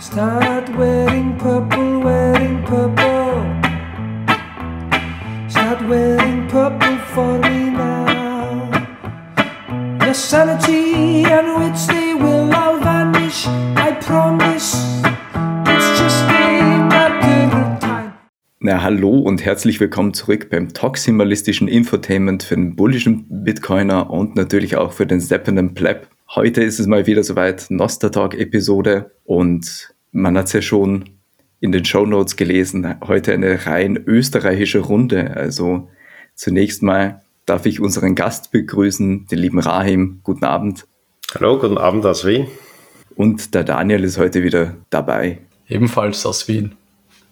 [0.00, 3.44] Start wearing purple, wearing purple.
[5.46, 8.70] Start wearing purple for me now.
[10.02, 13.46] Your sanity and which they will all vanish.
[13.76, 14.74] I promise.
[15.66, 18.14] It's just a matter time.
[18.60, 24.76] Na, hallo und herzlich willkommen zurück beim toximalistischen Infotainment für den bullischen Bitcoiner und natürlich
[24.76, 26.08] auch für den seppenden Pleb.
[26.32, 31.10] Heute ist es mal wieder soweit, Nostertalk-Episode und man hat es ja schon
[31.58, 35.36] in den Show Notes gelesen, heute eine rein österreichische Runde.
[35.36, 35.88] Also
[36.36, 40.20] zunächst mal darf ich unseren Gast begrüßen, den lieben Rahim.
[40.22, 40.86] Guten Abend.
[41.34, 42.46] Hallo, guten Abend aus Wien.
[43.16, 45.38] Und der Daniel ist heute wieder dabei.
[45.66, 46.76] Ebenfalls aus Wien.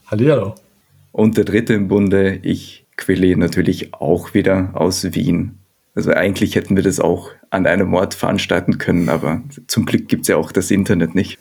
[0.08, 0.56] Hallihallo.
[1.12, 5.56] Und der dritte im Bunde, ich Quille natürlich auch wieder aus Wien.
[5.94, 10.22] Also eigentlich hätten wir das auch an einem Ort veranstalten können, aber zum Glück gibt
[10.22, 11.38] es ja auch das Internet nicht.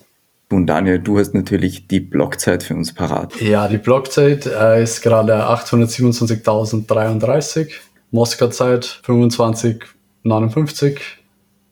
[0.50, 3.42] Und Daniel, du hast natürlich die Blockzeit für uns parat.
[3.42, 7.74] Ja, die Blockzeit äh, ist gerade 827.033.
[8.12, 11.02] Moskau-Zeit 2559.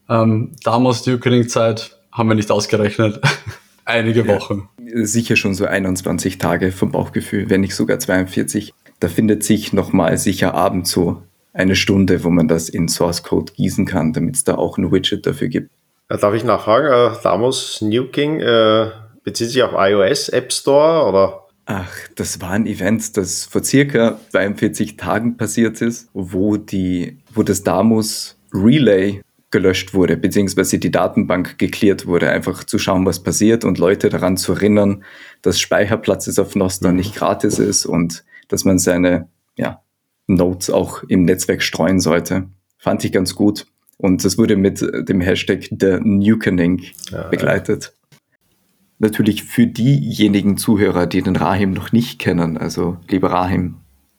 [0.08, 3.20] Ähm, damals die Ukraine-Zeit haben wir nicht ausgerechnet.
[3.86, 4.68] Einige Wochen.
[4.94, 8.74] Sicher schon so 21 Tage vom Bauchgefühl, wenn nicht sogar 42.
[9.00, 11.22] Da findet sich nochmal sicher abends so
[11.56, 14.92] eine Stunde, wo man das in Source Code gießen kann, damit es da auch ein
[14.92, 15.70] Widget dafür gibt.
[16.08, 18.90] Darf ich nachfragen, äh, Damos Nuking äh,
[19.24, 21.46] bezieht sich auf iOS App Store oder?
[21.64, 27.42] Ach, das war ein Event, das vor circa 42 Tagen passiert ist, wo die, wo
[27.42, 33.64] das Damus Relay gelöscht wurde, beziehungsweise die Datenbank geklärt wurde, einfach zu schauen, was passiert
[33.64, 35.02] und Leute daran zu erinnern,
[35.42, 39.80] dass Speicherplatz ist auf Nostr nicht gratis ist und dass man seine ja,
[40.26, 42.48] Notes auch im Netzwerk streuen sollte.
[42.78, 43.66] Fand ich ganz gut.
[43.98, 47.94] Und das wurde mit dem Hashtag der Nukening Ja, begleitet.
[48.98, 52.56] Natürlich für diejenigen Zuhörer, die den Rahim noch nicht kennen.
[52.56, 53.76] Also, lieber Rahim,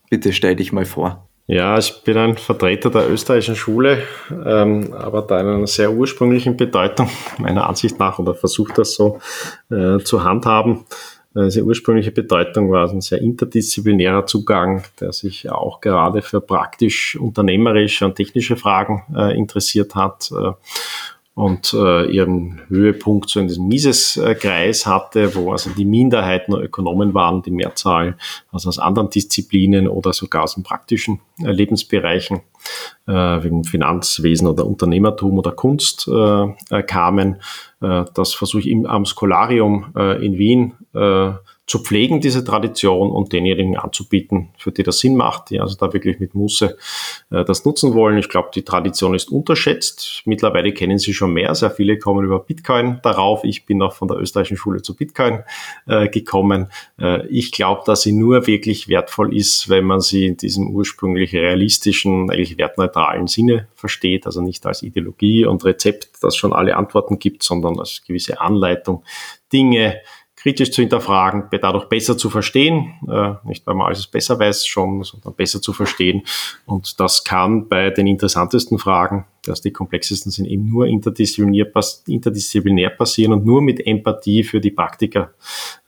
[0.10, 1.28] bitte stell dich mal vor.
[1.50, 6.58] Ja, ich bin ein Vertreter der österreichischen Schule, ähm, aber da in einer sehr ursprünglichen
[6.58, 9.20] Bedeutung, meiner Ansicht nach, oder versuche das so
[9.72, 10.86] äh, zu handhaben.
[11.38, 17.16] Äh, Diese ursprüngliche Bedeutung war ein sehr interdisziplinärer Zugang, der sich auch gerade für praktisch
[17.16, 20.32] unternehmerische und technische Fragen äh, interessiert hat.
[21.38, 27.14] Und äh, ihren Höhepunkt so in diesem Mises-Kreis hatte, wo also die Minderheit nur Ökonomen
[27.14, 28.18] waren, die Mehrzahl
[28.52, 32.42] also aus anderen Disziplinen oder sogar aus den praktischen äh, Lebensbereichen,
[33.06, 37.36] äh, wegen Finanzwesen oder Unternehmertum oder Kunst äh, äh, kamen.
[37.82, 41.34] Äh, das versuche ich im, am Skolarium äh, in Wien äh,
[41.68, 45.92] zu pflegen, diese Tradition und denjenigen anzubieten, für die das Sinn macht, die also da
[45.92, 46.78] wirklich mit Muße
[47.30, 48.18] äh, das nutzen wollen.
[48.18, 50.22] Ich glaube, die Tradition ist unterschätzt.
[50.24, 51.54] Mittlerweile kennen sie schon mehr.
[51.56, 53.44] Sehr viele kommen über Bitcoin darauf.
[53.44, 55.44] Ich bin auch von der österreichischen Schule zu Bitcoin
[55.88, 56.68] äh, gekommen.
[57.02, 61.34] Äh, ich glaube, dass sie nur wirklich wertvoll ist, wenn man sie in diesem ursprünglich
[61.34, 64.26] realistischen, eigentlich wertneutralen Sinne versteht.
[64.26, 69.04] Also nicht als Ideologie und Rezept, das schon alle Antworten gibt, sondern als gewisse Anleitung,
[69.52, 69.98] Dinge
[70.38, 75.04] kritisch zu hinterfragen, dadurch besser zu verstehen, äh, nicht weil man alles besser weiß schon,
[75.04, 76.22] sondern besser zu verstehen.
[76.66, 81.72] Und das kann bei den interessantesten Fragen, dass die komplexesten sind, eben nur interdisziplinär,
[82.06, 85.34] interdisziplinär passieren und nur mit Empathie für die Praktiker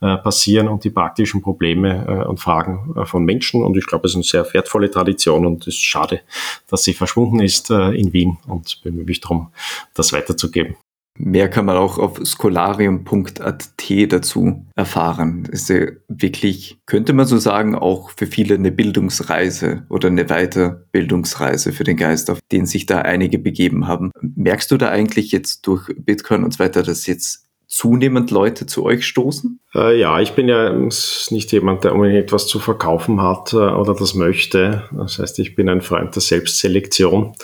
[0.00, 3.62] äh, passieren und die praktischen Probleme äh, und Fragen von Menschen.
[3.62, 6.22] Und ich glaube, es ist eine sehr wertvolle Tradition und es ist schade,
[6.68, 9.52] dass sie verschwunden ist in Wien und bemühe mich darum,
[9.94, 10.76] das weiterzugeben.
[11.22, 13.74] Mehr kann man auch auf skolarium.at
[14.08, 15.46] dazu erfahren.
[15.50, 21.72] Ist ja wirklich, könnte man so sagen, auch für viele eine Bildungsreise oder eine Weiterbildungsreise
[21.72, 24.12] für den Geist, auf den sich da einige begeben haben.
[24.20, 28.84] Merkst du da eigentlich jetzt durch Bitcoin und so weiter, dass jetzt zunehmend Leute zu
[28.84, 29.60] euch stoßen?
[29.74, 33.94] Äh, ja, ich bin ja nicht jemand, der unbedingt etwas zu verkaufen hat äh, oder
[33.94, 34.84] das möchte.
[34.92, 37.34] Das heißt, ich bin ein Freund der Selbstselektion.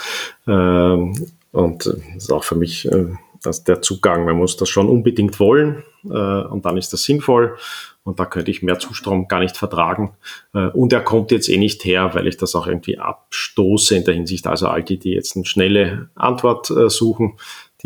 [0.48, 1.14] Ähm,
[1.52, 3.06] und das ist auch für mich äh,
[3.46, 4.24] das, der Zugang.
[4.24, 7.56] Man muss das schon unbedingt wollen äh, und dann ist das sinnvoll.
[8.04, 10.14] Und da könnte ich mehr Zustrom gar nicht vertragen.
[10.54, 14.04] Äh, und er kommt jetzt eh nicht her, weil ich das auch irgendwie abstoße in
[14.04, 14.46] der Hinsicht.
[14.46, 17.34] Also all die, die jetzt eine schnelle Antwort äh, suchen,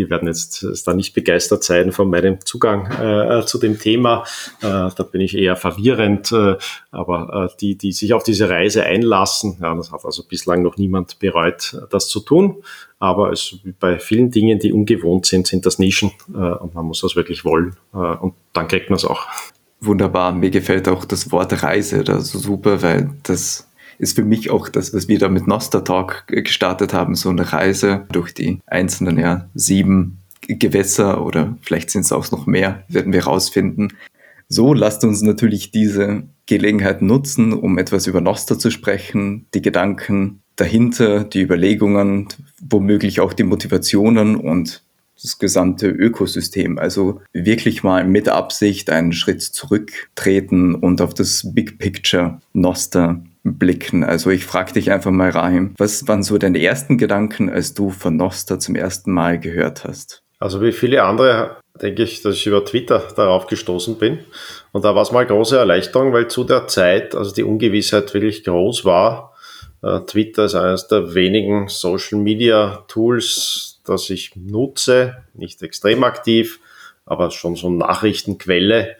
[0.01, 4.25] die werden jetzt äh, da nicht begeistert sein von meinem Zugang äh, zu dem Thema.
[4.63, 6.33] Äh, da bin ich eher verwirrend.
[6.33, 6.57] Äh,
[6.91, 10.79] aber äh, die, die sich auf diese Reise einlassen, ja, das hat also bislang noch
[10.79, 12.63] niemand bereut, das zu tun.
[12.99, 17.03] Aber es, bei vielen Dingen, die ungewohnt sind, sind das Nischen äh, und man muss
[17.03, 17.77] das wirklich wollen.
[17.93, 19.27] Äh, und dann kriegt man es auch.
[19.81, 20.33] Wunderbar.
[20.33, 23.70] Mir gefällt auch das Wort Reise da so super, weil das
[24.01, 27.53] ist für mich auch das, was wir da mit Noster Talk gestartet haben, so eine
[27.53, 30.19] Reise durch die einzelnen ja, sieben
[30.49, 33.89] Gewässer oder vielleicht sind es auch noch mehr, werden wir herausfinden.
[34.49, 40.41] So lasst uns natürlich diese Gelegenheit nutzen, um etwas über Noster zu sprechen, die Gedanken
[40.57, 44.83] dahinter, die Überlegungen, womöglich auch die Motivationen und
[45.23, 46.79] das gesamte Ökosystem.
[46.79, 54.05] Also wirklich mal mit Absicht einen Schritt zurücktreten und auf das Big Picture Noster blicken.
[54.05, 57.91] Also ich frage dich einfach mal, Rahim, was waren so deine ersten Gedanken, als du
[57.91, 60.23] von Noster zum ersten Mal gehört hast?
[60.39, 64.21] Also wie viele andere denke ich, dass ich über Twitter darauf gestoßen bin.
[64.73, 68.45] Und da war es mal große Erleichterung, weil zu der Zeit, also die Ungewissheit wirklich
[68.45, 69.35] groß war.
[69.83, 76.61] Äh, Twitter ist eines der wenigen Social Media Tools, das ich nutze, nicht extrem aktiv,
[77.07, 78.97] aber schon so Nachrichtenquelle.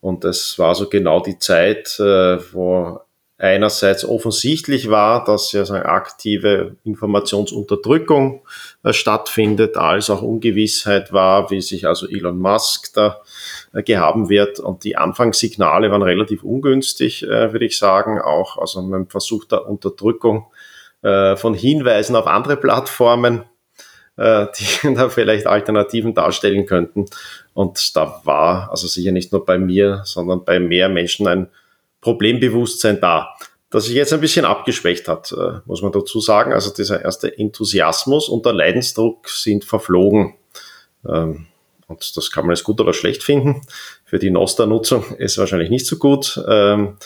[0.00, 3.00] Und es war so genau die Zeit, äh, wo
[3.40, 8.42] einerseits offensichtlich war, dass ja so eine aktive Informationsunterdrückung
[8.82, 13.20] äh, stattfindet, als auch Ungewissheit war, wie sich also Elon Musk da
[13.72, 14.60] äh, gehaben wird.
[14.60, 18.20] Und die Anfangssignale waren relativ ungünstig, äh, würde ich sagen.
[18.20, 20.46] Auch also man versucht der Unterdrückung
[21.02, 23.44] von Hinweisen auf andere Plattformen,
[24.18, 27.06] die da vielleicht Alternativen darstellen könnten.
[27.54, 31.48] Und da war also sicher nicht nur bei mir, sondern bei mehr Menschen ein
[32.00, 33.34] Problembewusstsein da.
[33.70, 36.52] Das sich jetzt ein bisschen abgeschwächt hat, äh, muss man dazu sagen.
[36.52, 40.34] Also dieser erste Enthusiasmus und der Leidensdruck sind verflogen.
[41.08, 41.46] Ähm,
[41.86, 43.62] und das kann man als gut oder schlecht finden.
[44.04, 46.42] Für die Noster-Nutzung ist wahrscheinlich nicht so gut.
[46.48, 46.96] Ähm,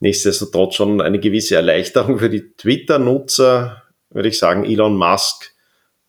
[0.00, 4.64] nichtsdestotrotz schon eine gewisse Erleichterung für die Twitter-Nutzer, würde ich sagen.
[4.64, 5.52] Elon Musk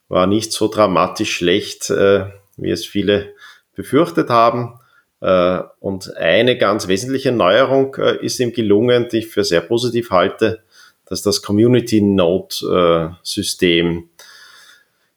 [0.07, 2.25] war nicht so dramatisch schlecht, äh,
[2.55, 3.33] wie es viele
[3.75, 4.76] befürchtet haben.
[5.21, 10.11] Äh, und eine ganz wesentliche Neuerung äh, ist ihm gelungen, die ich für sehr positiv
[10.11, 10.61] halte,
[11.05, 14.09] dass das Community Note äh, System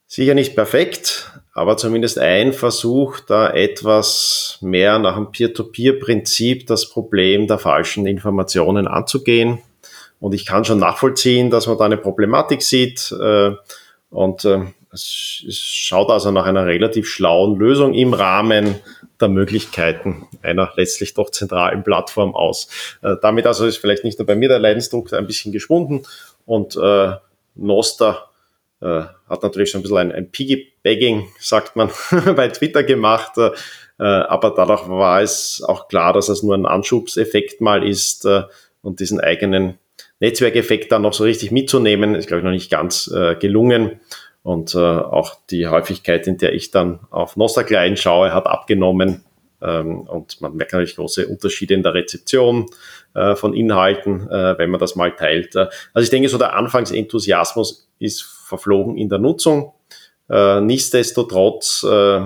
[0.07, 7.47] sicher nicht perfekt, aber zumindest ein Versuch, da etwas mehr nach dem Peer-to-Peer-Prinzip das Problem
[7.47, 9.59] der falschen Informationen anzugehen.
[10.19, 13.15] Und ich kann schon nachvollziehen, dass man da eine Problematik sieht.
[14.11, 14.45] Und
[14.93, 18.77] es schaut also nach einer relativ schlauen Lösung im Rahmen
[19.21, 22.69] der Möglichkeiten einer letztlich doch zentralen Plattform aus.
[23.03, 26.03] Äh, damit also ist vielleicht nicht nur bei mir der Leidensdruck ein bisschen geschwunden
[26.47, 27.13] und äh,
[27.55, 28.31] Noster
[28.81, 31.91] äh, hat natürlich so ein bisschen ein, ein Piggybagging, sagt man,
[32.35, 33.51] bei Twitter gemacht, äh,
[33.99, 38.43] aber dadurch war es auch klar, dass es nur ein Anschubseffekt mal ist äh,
[38.83, 39.79] und diesen eigenen
[40.21, 44.01] Netzwerkeffekt dann noch so richtig mitzunehmen, ist glaube ich noch nicht ganz äh, gelungen.
[44.43, 49.25] Und äh, auch die Häufigkeit, in der ich dann auf Nostra Klein schaue, hat abgenommen.
[49.63, 52.67] Ähm, und man merkt natürlich große Unterschiede in der Rezeption
[53.15, 55.55] äh, von Inhalten, äh, wenn man das mal teilt.
[55.57, 59.75] Äh, also ich denke, so der Anfangsenthusiasmus ist verflogen in der Nutzung.
[60.31, 62.21] Äh, nichtsdestotrotz äh,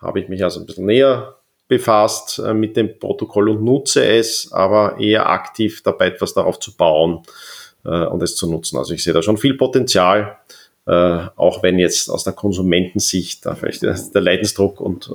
[0.00, 1.36] habe ich mich also ein bisschen näher
[1.68, 6.76] befasst äh, mit dem Protokoll und nutze es, aber eher aktiv dabei etwas darauf zu
[6.76, 7.22] bauen
[7.84, 8.76] äh, und es zu nutzen.
[8.76, 10.38] Also ich sehe da schon viel Potenzial
[10.90, 15.08] äh, auch wenn jetzt aus der Konsumentensicht da vielleicht der Leidensdruck und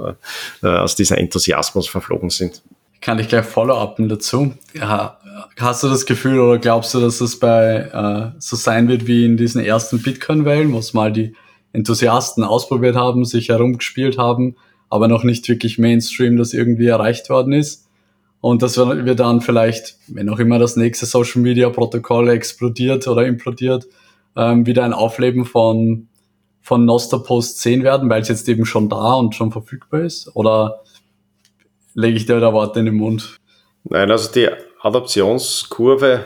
[0.61, 2.61] äh, äh, aus dieser Enthusiasmus verflogen sind.
[3.01, 4.53] Kann ich gleich follow-upen dazu.
[4.73, 5.19] Ja,
[5.59, 9.25] hast du das Gefühl oder glaubst du, dass es bei äh, so sein wird wie
[9.25, 11.35] in diesen ersten Bitcoin-Wellen, wo es mal die
[11.73, 14.55] Enthusiasten ausprobiert haben, sich herumgespielt haben,
[14.89, 17.85] aber noch nicht wirklich Mainstream das irgendwie erreicht worden ist?
[18.39, 23.25] Und dass wir dann vielleicht, wenn auch immer das nächste Social Media Protokoll explodiert oder
[23.25, 23.87] implodiert,
[24.35, 26.07] ähm, wieder ein Aufleben von,
[26.61, 30.35] von Noster Post 10 werden, weil es jetzt eben schon da und schon verfügbar ist?
[30.35, 30.83] Oder
[31.93, 33.37] lege ich dir da Worte in den Mund?
[33.83, 34.49] Nein, also die
[34.81, 36.25] Adoptionskurve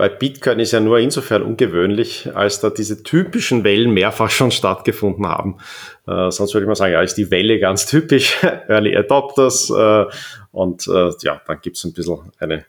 [0.00, 5.26] bei Bitcoin ist ja nur insofern ungewöhnlich, als da diese typischen Wellen mehrfach schon stattgefunden
[5.26, 5.58] haben.
[6.06, 9.68] Äh, sonst würde ich mal sagen, ja, ist die Welle ganz typisch, Early Adopters.
[9.68, 10.06] Äh,
[10.52, 12.64] und äh, ja, dann gibt es ein bisschen eine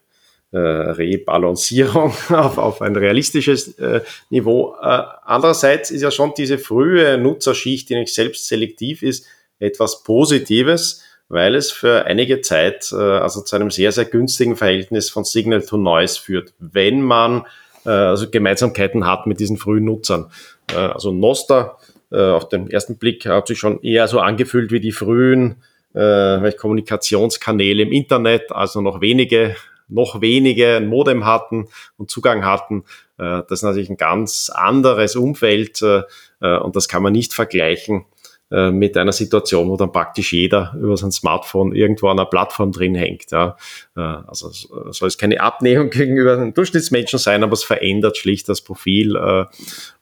[0.51, 4.75] äh, Rebalancierung auf, auf ein realistisches äh, Niveau.
[4.81, 9.25] Äh, andererseits ist ja schon diese frühe Nutzerschicht, die nicht selbst selektiv ist,
[9.59, 15.09] etwas Positives, weil es für einige Zeit äh, also zu einem sehr, sehr günstigen Verhältnis
[15.09, 17.45] von Signal to Noise führt, wenn man
[17.85, 20.31] äh, also Gemeinsamkeiten hat mit diesen frühen Nutzern.
[20.73, 21.77] Äh, also Noster
[22.11, 26.51] äh, auf den ersten Blick hat sich schon eher so angefühlt wie die frühen äh,
[26.51, 29.55] Kommunikationskanäle im Internet, also noch wenige
[29.91, 31.67] noch wenige ein Modem hatten
[31.97, 32.83] und Zugang hatten.
[33.17, 36.03] Äh, das ist natürlich ein ganz anderes Umfeld äh,
[36.41, 38.05] äh, und das kann man nicht vergleichen
[38.53, 42.95] mit einer Situation, wo dann praktisch jeder über sein Smartphone irgendwo an einer Plattform drin
[42.95, 43.31] hängt.
[43.31, 43.55] Ja.
[43.95, 49.15] Also soll es keine Abnehmung gegenüber den Durchschnittsmenschen sein, aber es verändert schlicht das Profil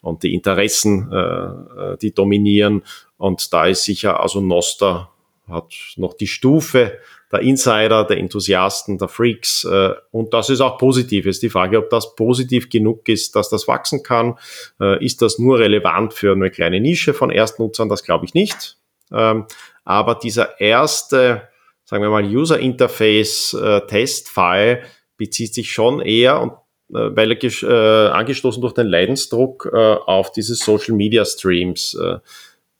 [0.00, 1.08] und die Interessen,
[2.02, 2.82] die dominieren
[3.18, 5.10] Und da ist sicher, also Noster
[5.50, 6.98] hat noch die Stufe
[7.32, 9.64] der Insider, der Enthusiasten, der Freaks.
[9.64, 11.26] Äh, und das ist auch positiv.
[11.26, 14.36] Ist die Frage, ob das positiv genug ist, dass das wachsen kann.
[14.80, 17.88] Äh, ist das nur relevant für eine kleine Nische von Erstnutzern?
[17.88, 18.76] Das glaube ich nicht.
[19.12, 19.46] Ähm,
[19.84, 21.48] aber dieser erste,
[21.84, 24.82] sagen wir mal, User Interface äh, Testfall
[25.16, 26.52] bezieht sich schon eher und
[26.92, 31.96] weil er angestoßen durch den Leidensdruck auf diese Social Media Streams.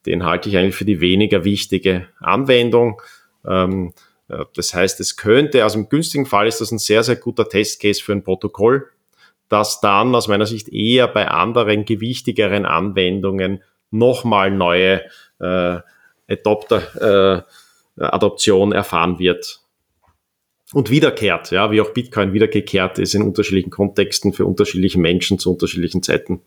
[0.07, 3.01] Den halte ich eigentlich für die weniger wichtige Anwendung.
[3.47, 3.93] Ähm,
[4.55, 8.03] das heißt, es könnte, also im günstigen Fall ist das ein sehr, sehr guter Testcase
[8.03, 8.87] für ein Protokoll,
[9.49, 15.03] das dann aus meiner Sicht eher bei anderen gewichtigeren Anwendungen nochmal neue
[15.41, 15.81] äh,
[16.29, 17.47] Adopter,
[17.99, 19.61] äh, Adoption erfahren wird.
[20.73, 25.53] Und wiederkehrt, ja, wie auch Bitcoin wiedergekehrt ist in unterschiedlichen Kontexten für unterschiedliche Menschen zu
[25.53, 26.43] unterschiedlichen Zeiten.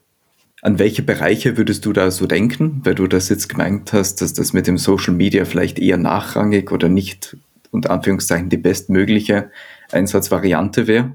[0.64, 4.32] An welche Bereiche würdest du da so denken, weil du das jetzt gemeint hast, dass
[4.32, 7.36] das mit dem Social Media vielleicht eher nachrangig oder nicht
[7.70, 9.50] unter Anführungszeichen die bestmögliche
[9.92, 11.12] Einsatzvariante wäre?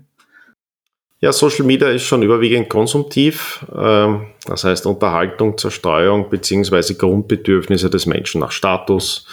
[1.19, 3.65] Ja, Social Media ist schon überwiegend konsumtiv.
[3.75, 9.25] Ähm, das heißt Unterhaltung, Zerstreuung beziehungsweise Grundbedürfnisse des Menschen nach Status.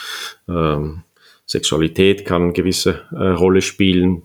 [0.49, 1.03] Ähm,
[1.45, 4.23] Sexualität kann eine gewisse äh, Rolle spielen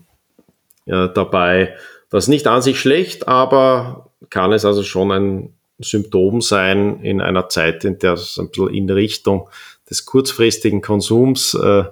[0.84, 1.76] dabei.
[2.10, 7.20] Das ist nicht an sich schlecht, aber kann es also schon ein Symptom sein in
[7.20, 9.48] einer Zeit, in der es ein bisschen in Richtung
[9.88, 11.84] des kurzfristigen Konsums äh,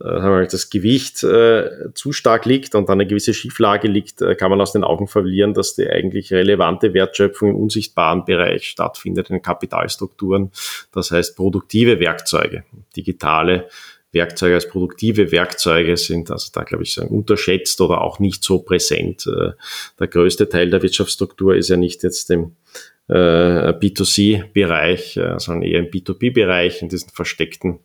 [0.00, 4.50] äh, das Gewicht äh, zu stark liegt und dann eine gewisse Schieflage liegt, äh, kann
[4.50, 9.40] man aus den Augen verlieren, dass die eigentlich relevante Wertschöpfung im unsichtbaren Bereich stattfindet, in
[9.40, 10.50] Kapitalstrukturen.
[10.92, 13.68] Das heißt, produktive Werkzeuge, digitale
[14.12, 19.26] Werkzeuge als produktive Werkzeuge sind also da, glaube ich, unterschätzt oder auch nicht so präsent.
[19.26, 25.78] Der größte Teil der Wirtschaftsstruktur ist ja nicht jetzt dem äh, B2C-Bereich, äh, sondern eher
[25.78, 27.78] im B2B-Bereich, in diesen versteckten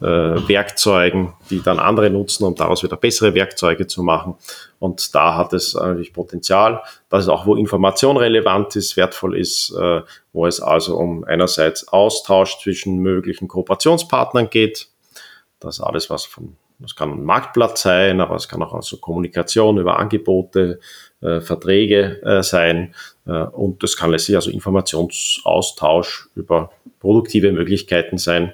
[0.00, 4.36] äh, Werkzeugen, die dann andere nutzen, um daraus wieder bessere Werkzeuge zu machen.
[4.78, 6.80] Und da hat es natürlich Potenzial.
[7.08, 11.88] Das ist auch, wo Information relevant ist, wertvoll ist, äh, wo es also um einerseits
[11.88, 14.86] Austausch zwischen möglichen Kooperationspartnern geht.
[15.58, 19.78] Das alles, was von das kann ein Marktplatz sein, aber es kann auch also Kommunikation
[19.78, 20.78] über Angebote,
[21.20, 22.94] äh, Verträge äh, sein.
[23.28, 28.52] Äh, und das kann letztlich also Informationsaustausch über produktive Möglichkeiten sein.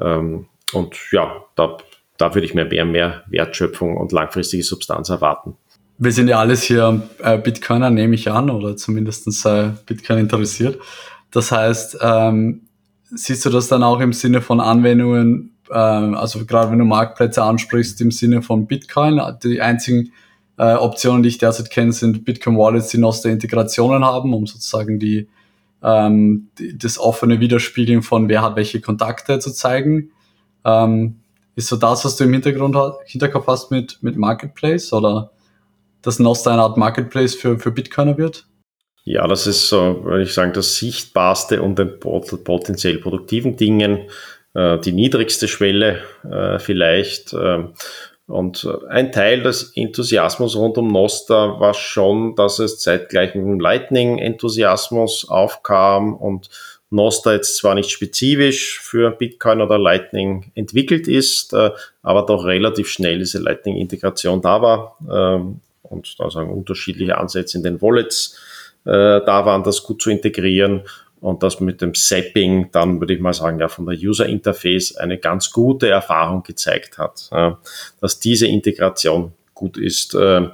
[0.00, 1.76] Ähm, und ja, da,
[2.16, 5.56] da würde ich mir mehr, mehr Wertschöpfung und langfristige Substanz erwarten.
[5.98, 10.78] Wir sind ja alles hier äh, Bitcoiner, nehme ich an, oder zumindest äh, Bitcoin interessiert.
[11.30, 12.62] Das heißt, ähm,
[13.10, 17.42] siehst du das dann auch im Sinne von Anwendungen, ähm, also gerade wenn du Marktplätze
[17.42, 20.12] ansprichst, im Sinne von Bitcoin, die einzigen
[20.58, 25.28] äh, Optionen, die ich derzeit kenne, sind Bitcoin-Wallets, die Noster-Integrationen haben, um sozusagen die,
[25.82, 30.10] ähm, die, das offene Widerspiegeln von wer hat welche Kontakte zu zeigen.
[30.64, 31.20] Ähm,
[31.54, 35.30] ist so das, was du im Hintergrund Hinterkopf hast mit, mit Marketplace oder
[36.02, 38.46] dass Noster eine Art Marketplace für, für Bitcoiner wird?
[39.04, 44.00] Ja, das ist so, würde ich sagen, das Sichtbarste und den potenziell produktiven Dingen,
[44.54, 46.00] äh, die niedrigste Schwelle
[46.30, 47.32] äh, vielleicht.
[48.28, 53.58] Und ein Teil des Enthusiasmus rund um Nostra war schon, dass es zeitgleich mit dem
[53.58, 56.50] Lightning-Enthusiasmus aufkam und
[56.90, 61.70] Nostra jetzt zwar nicht spezifisch für Bitcoin oder Lightning entwickelt ist, äh,
[62.02, 67.64] aber doch relativ schnell diese Lightning-Integration da war ähm, und da sagen unterschiedliche Ansätze in
[67.64, 68.38] den Wallets
[68.84, 70.82] äh, da waren, das gut zu integrieren
[71.20, 74.96] und das mit dem Zapping dann, würde ich mal sagen, ja, von der User Interface
[74.96, 77.30] eine ganz gute Erfahrung gezeigt hat,
[78.00, 80.14] dass diese Integration gut ist.
[80.14, 80.48] Äh,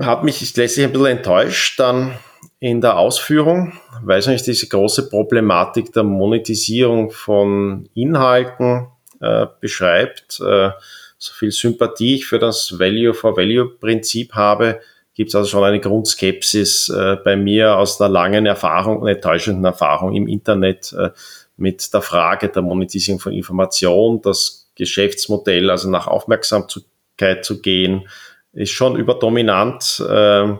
[0.00, 2.18] hat mich letztlich ein bisschen enttäuscht dann
[2.58, 8.88] in der Ausführung, weil es nicht diese große Problematik der Monetisierung von Inhalten
[9.20, 10.40] äh, beschreibt.
[10.40, 10.70] Äh,
[11.18, 14.80] so viel Sympathie ich für das Value for Value Prinzip habe,
[15.16, 19.64] gibt es also schon eine Grundskepsis äh, bei mir aus einer langen Erfahrung, einer enttäuschenden
[19.64, 21.10] Erfahrung im Internet äh,
[21.56, 24.20] mit der Frage der Monetisierung von Information.
[24.20, 28.06] Das Geschäftsmodell, also nach Aufmerksamkeit zu gehen,
[28.52, 30.04] ist schon überdominant.
[30.06, 30.54] Äh,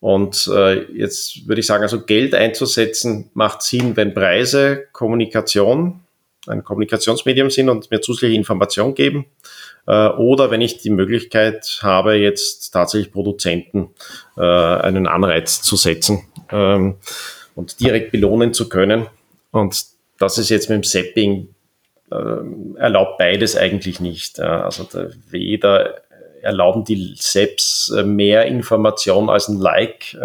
[0.00, 6.00] und äh, jetzt würde ich sagen, also Geld einzusetzen macht Sinn, wenn Preise, Kommunikation,
[6.48, 9.26] ein Kommunikationsmedium sind und mir zusätzliche Information geben.
[9.86, 13.90] Äh, oder wenn ich die Möglichkeit habe, jetzt tatsächlich Produzenten
[14.36, 16.96] äh, einen Anreiz zu setzen ähm,
[17.54, 19.06] und direkt belohnen zu können.
[19.52, 19.84] Und
[20.18, 21.48] das ist jetzt mit dem Sapping
[22.10, 24.40] äh, erlaubt beides eigentlich nicht.
[24.40, 24.86] Also
[25.30, 26.02] weder
[26.42, 30.16] erlauben die SEPs mehr Information als ein Like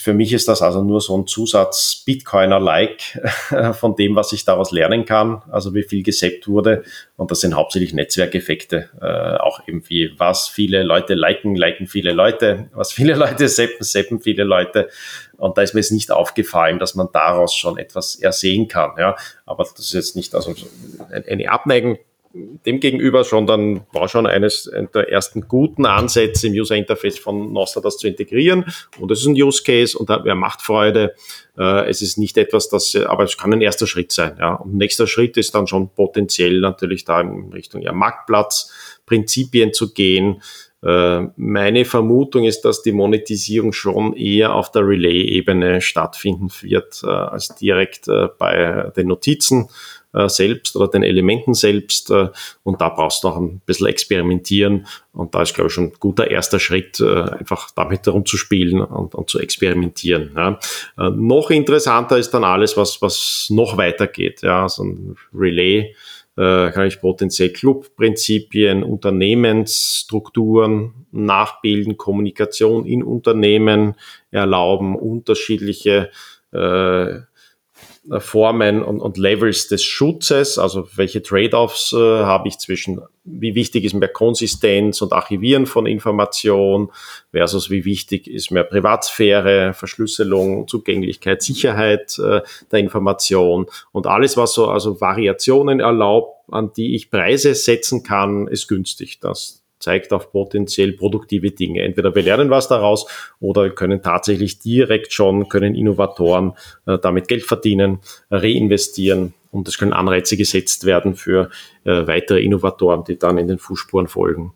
[0.00, 3.20] für mich ist das also nur so ein Zusatz Bitcoiner-like
[3.78, 6.84] von dem, was ich daraus lernen kann, also wie viel gesappt wurde.
[7.16, 12.68] Und das sind hauptsächlich Netzwerkeffekte, äh, auch irgendwie, was viele Leute liken, liken viele Leute,
[12.72, 14.88] was viele Leute sappen, sappen viele Leute.
[15.36, 18.92] Und da ist mir jetzt nicht aufgefallen, dass man daraus schon etwas ersehen kann.
[18.98, 19.16] Ja.
[19.46, 20.54] Aber das ist jetzt nicht also
[21.10, 21.98] eine Abneigung
[22.66, 27.80] demgegenüber schon dann war schon eines der ersten guten Ansätze im User Interface von Nostra
[27.80, 28.64] das zu integrieren.
[28.98, 31.14] Und es ist ein Use Case und er macht Freude.
[31.56, 34.36] Äh, es ist nicht etwas, das, aber es kann ein erster Schritt sein.
[34.38, 34.54] Ja.
[34.54, 40.42] Und nächster Schritt ist dann schon potenziell natürlich da in Richtung ja, Marktplatzprinzipien zu gehen.
[40.82, 47.08] Äh, meine Vermutung ist, dass die Monetisierung schon eher auf der Relay-Ebene stattfinden wird, äh,
[47.08, 48.06] als direkt
[48.38, 49.68] bei den Notizen
[50.14, 52.10] äh, selbst oder den Elementen selbst.
[52.10, 52.28] Äh,
[52.62, 54.86] und da brauchst du auch ein bisschen experimentieren.
[55.12, 59.14] Und da ist, glaube ich, schon ein guter erster Schritt, äh, einfach damit herumzuspielen und,
[59.14, 60.32] und zu experimentieren.
[60.34, 60.58] Ja.
[60.98, 64.42] Äh, noch interessanter ist dann alles, was, was noch weitergeht.
[64.42, 65.94] Ja, so ein Relay
[66.38, 73.96] äh, kann ich potenziell Clubprinzipien, Unternehmensstrukturen nachbilden, Kommunikation in Unternehmen
[74.30, 76.10] erlauben, unterschiedliche
[76.52, 77.14] äh,
[78.18, 83.84] Formen und, und Levels des Schutzes, also welche Trade-offs äh, habe ich zwischen, wie wichtig
[83.84, 86.90] ist mehr Konsistenz und Archivieren von Information
[87.30, 92.40] versus wie wichtig ist mehr Privatsphäre, Verschlüsselung, Zugänglichkeit, Sicherheit äh,
[92.72, 98.48] der Information und alles, was so also Variationen erlaubt, an die ich Preise setzen kann,
[98.48, 99.20] ist günstig.
[99.20, 101.82] Das, zeigt auf potenziell produktive Dinge.
[101.82, 103.06] Entweder wir lernen was daraus
[103.40, 106.54] oder können tatsächlich direkt schon, können Innovatoren
[106.86, 111.50] äh, damit Geld verdienen, reinvestieren und es können Anreize gesetzt werden für
[111.84, 114.52] äh, weitere Innovatoren, die dann in den Fußspuren folgen.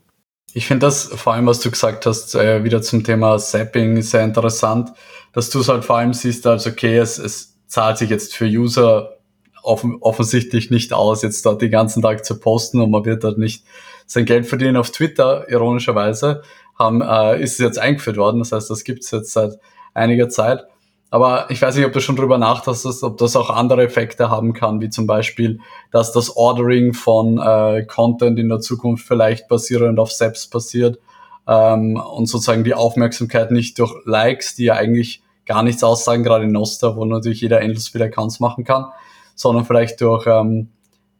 [0.54, 4.24] Ich finde das vor allem, was du gesagt hast, äh, wieder zum Thema Zapping sehr
[4.24, 4.90] interessant,
[5.32, 8.44] dass du es halt vor allem siehst, als okay, es, es zahlt sich jetzt für
[8.44, 9.16] User
[9.62, 13.38] offen, offensichtlich nicht aus, jetzt dort den ganzen Tag zu posten und man wird dort
[13.38, 13.64] nicht
[14.12, 16.42] sein Geld verdienen auf Twitter, ironischerweise,
[16.78, 18.40] haben, äh, ist es jetzt eingeführt worden.
[18.40, 19.58] Das heißt, das gibt es jetzt seit
[19.94, 20.66] einiger Zeit.
[21.10, 24.52] Aber ich weiß nicht, ob du schon drüber nachdachtest, ob das auch andere Effekte haben
[24.52, 29.98] kann, wie zum Beispiel, dass das Ordering von äh, Content in der Zukunft vielleicht basierend
[29.98, 30.98] auf Steps passiert
[31.46, 36.44] ähm, und sozusagen die Aufmerksamkeit nicht durch Likes, die ja eigentlich gar nichts aussagen, gerade
[36.44, 38.86] in Noster, wo natürlich jeder endlos viele Accounts machen kann,
[39.34, 40.68] sondern vielleicht durch ähm,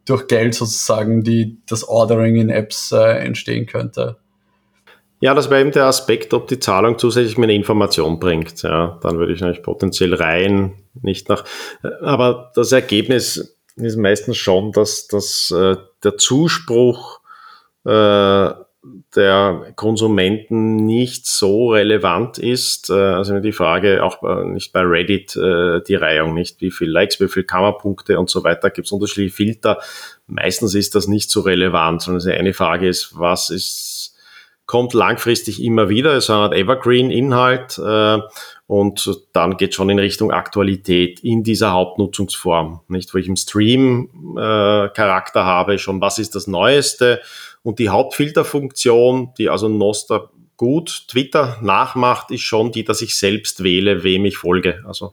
[0.05, 4.17] durch Geld sozusagen die, das Ordering in Apps äh, entstehen könnte.
[5.21, 8.63] Ja, das wäre eben der Aspekt, ob die Zahlung zusätzlich mir eine Information bringt.
[8.63, 11.45] Ja, dann würde ich natürlich potenziell rein, nicht nach.
[12.01, 17.21] Aber das Ergebnis ist meistens schon, dass, dass äh, der Zuspruch
[17.85, 18.51] äh,
[19.15, 22.91] der Konsumenten nicht so relevant ist.
[22.91, 27.21] Äh, also die Frage auch nicht bei Reddit äh, die Reihung, nicht wie viel Likes,
[27.21, 29.79] wie viel Kammerpunkte und so weiter, gibt es unterschiedliche Filter.
[30.27, 34.17] Meistens ist das nicht so relevant, sondern eine Frage ist, was ist,
[34.67, 38.19] kommt langfristig immer wieder, eine Art Evergreen-Inhalt äh,
[38.67, 44.09] und dann geht schon in Richtung Aktualität in dieser Hauptnutzungsform, nicht wo ich im Stream
[44.35, 47.21] Charakter habe, schon was ist das Neueste
[47.63, 53.65] und die Hauptfilterfunktion, die also Noster gut Twitter nachmacht, ist schon die, dass ich selbst
[53.65, 54.83] wähle, wem ich folge.
[54.87, 55.13] Also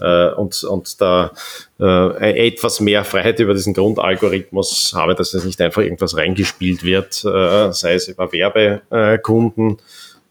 [0.00, 1.32] äh, und, und da
[1.78, 7.24] äh, etwas mehr Freiheit über diesen Grundalgorithmus habe, dass es nicht einfach irgendwas reingespielt wird,
[7.24, 9.78] äh, sei es über Werbekunden.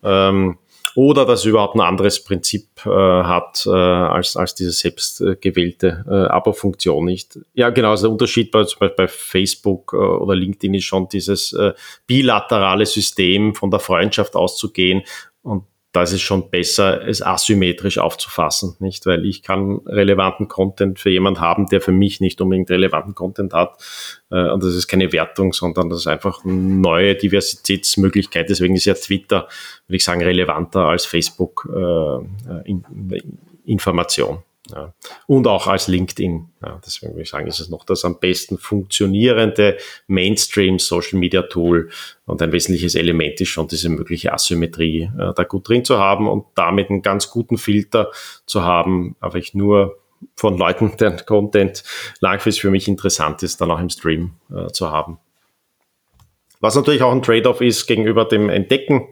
[0.03, 0.57] Ähm,
[0.97, 7.05] oder dass überhaupt ein anderes Prinzip äh, hat äh, als, als diese selbstgewählte äh, Abo-Funktion
[7.05, 7.37] nicht.
[7.53, 11.07] Ja, genau, also der Unterschied bei, zum Beispiel bei Facebook äh, oder LinkedIn ist schon
[11.07, 11.73] dieses äh,
[12.07, 15.03] bilaterale System von der Freundschaft auszugehen
[15.43, 19.05] und da ist es schon besser, es asymmetrisch aufzufassen, nicht?
[19.05, 23.53] Weil ich kann relevanten Content für jemand haben, der für mich nicht unbedingt relevanten Content
[23.53, 23.81] hat.
[24.29, 28.49] Äh, und das ist keine Wertung, sondern das ist einfach eine neue Diversitätsmöglichkeit.
[28.49, 29.47] Deswegen ist ja Twitter,
[29.87, 32.83] würde ich sagen, relevanter als Facebook äh, in
[33.65, 34.43] Information.
[34.71, 34.93] Ja.
[35.27, 36.49] Und auch als LinkedIn.
[36.61, 39.77] Ja, deswegen würde ich sagen, ist es noch das am besten funktionierende
[40.07, 41.89] Mainstream Social Media Tool.
[42.25, 46.27] Und ein wesentliches Element ist schon diese mögliche Asymmetrie äh, da gut drin zu haben
[46.27, 48.11] und damit einen ganz guten Filter
[48.45, 49.99] zu haben, aber ich nur
[50.35, 51.83] von Leuten, deren Content
[52.19, 55.19] langfristig für mich interessant ist, dann auch im Stream äh, zu haben.
[56.59, 59.07] Was natürlich auch ein Trade-off ist gegenüber dem Entdecken.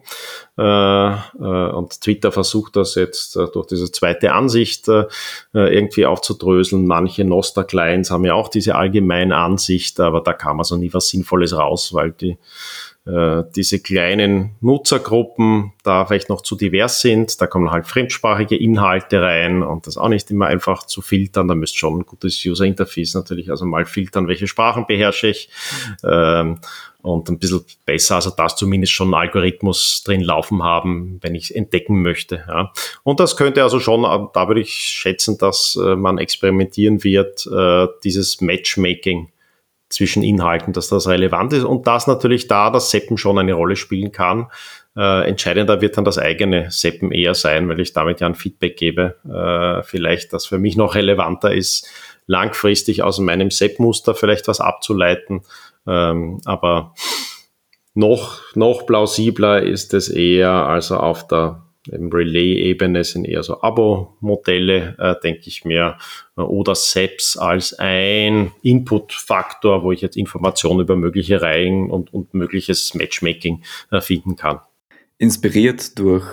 [0.58, 5.06] Äh, äh, und Twitter versucht das jetzt äh, durch diese zweite Ansicht äh,
[5.54, 6.88] irgendwie aufzudröseln.
[6.88, 11.58] Manche Noster-Clients haben ja auch diese allgemeine Ansicht, aber da kam also nie was Sinnvolles
[11.58, 12.38] raus, weil die
[13.06, 17.40] äh, diese kleinen Nutzergruppen da vielleicht noch zu divers sind.
[17.40, 21.48] Da kommen halt fremdsprachige Inhalte rein und das auch nicht immer einfach zu filtern.
[21.48, 25.50] Da müsst schon ein gutes User Interface natürlich, also mal filtern, welche Sprachen beherrsche ich.
[26.04, 26.60] Ähm,
[27.06, 31.46] und ein bisschen besser, also das zumindest schon einen Algorithmus drin laufen haben, wenn ich
[31.46, 32.44] es entdecken möchte.
[32.48, 32.72] Ja.
[33.04, 37.88] Und das könnte also schon, da würde ich schätzen, dass äh, man experimentieren wird, äh,
[38.04, 39.30] dieses Matchmaking
[39.90, 43.76] zwischen Inhalten, dass das relevant ist und dass natürlich da das Seppen schon eine Rolle
[43.76, 44.48] spielen kann.
[44.98, 48.78] Äh, entscheidender wird dann das eigene Seppen eher sein, weil ich damit ja ein Feedback
[48.78, 49.16] gebe.
[49.26, 51.88] Äh, vielleicht, das für mich noch relevanter ist,
[52.28, 55.42] langfristig aus meinem Sepp-Muster vielleicht was abzuleiten.
[55.88, 56.94] Ähm, aber
[57.94, 65.16] noch, noch plausibler ist es eher, also auf der Relay-Ebene sind eher so Abo-Modelle, äh,
[65.24, 65.98] denke ich mir,
[66.38, 72.34] äh, oder SEPs als ein Input-Faktor, wo ich jetzt Informationen über mögliche Reihen und, und
[72.34, 74.60] mögliches Matchmaking äh, finden kann.
[75.18, 76.26] Inspiriert durch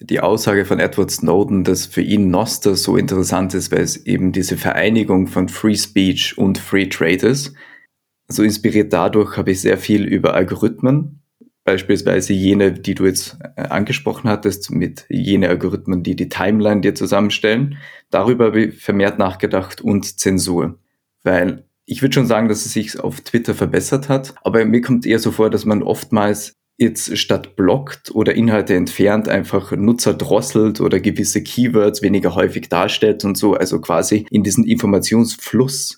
[0.00, 4.32] die Aussage von Edward Snowden, dass für ihn Noster so interessant ist, weil es eben
[4.32, 7.54] diese Vereinigung von Free Speech und Free Trade ist.
[8.32, 11.22] So inspiriert dadurch habe ich sehr viel über Algorithmen
[11.64, 16.94] beispielsweise jene, die du jetzt äh, angesprochen hattest, mit jene Algorithmen, die die Timeline dir
[16.94, 17.78] zusammenstellen.
[18.10, 20.78] Darüber habe ich vermehrt nachgedacht und Zensur.
[21.22, 25.06] Weil ich würde schon sagen, dass es sich auf Twitter verbessert hat, aber mir kommt
[25.06, 30.80] eher so vor, dass man oftmals jetzt statt blockt oder Inhalte entfernt einfach Nutzer drosselt
[30.80, 35.96] oder gewisse Keywords weniger häufig darstellt und so, also quasi in diesen Informationsfluss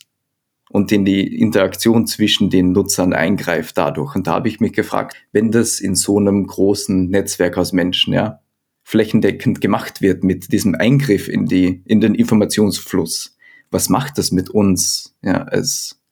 [0.74, 4.16] und in die Interaktion zwischen den Nutzern eingreift dadurch.
[4.16, 8.12] Und da habe ich mich gefragt, wenn das in so einem großen Netzwerk aus Menschen,
[8.12, 8.40] ja,
[8.82, 13.36] flächendeckend gemacht wird mit diesem Eingriff in die, in den Informationsfluss,
[13.70, 16.02] was macht das mit uns, ja, als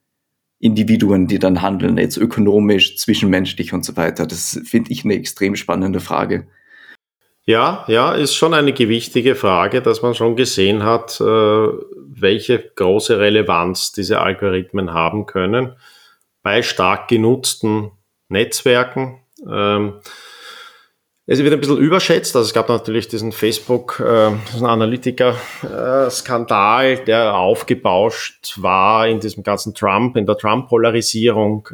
[0.61, 4.29] Individuen, die dann handeln, jetzt ökonomisch, zwischenmenschlich und so weiter?
[4.29, 6.47] Das finde ich eine extrem spannende Frage.
[7.45, 13.19] Ja, ja, ist schon eine gewichtige Frage, dass man schon gesehen hat, äh, welche große
[13.19, 15.77] Relevanz diese Algorithmen haben können
[16.43, 17.91] bei stark genutzten
[18.29, 19.21] Netzwerken.
[19.51, 20.01] Ähm,
[21.27, 22.37] es wird ein bisschen überschätzt.
[22.37, 24.31] Also es gab natürlich diesen Facebook, äh,
[27.05, 31.69] der aufgebauscht war in diesem ganzen Trump, in der Trump-Polarisierung.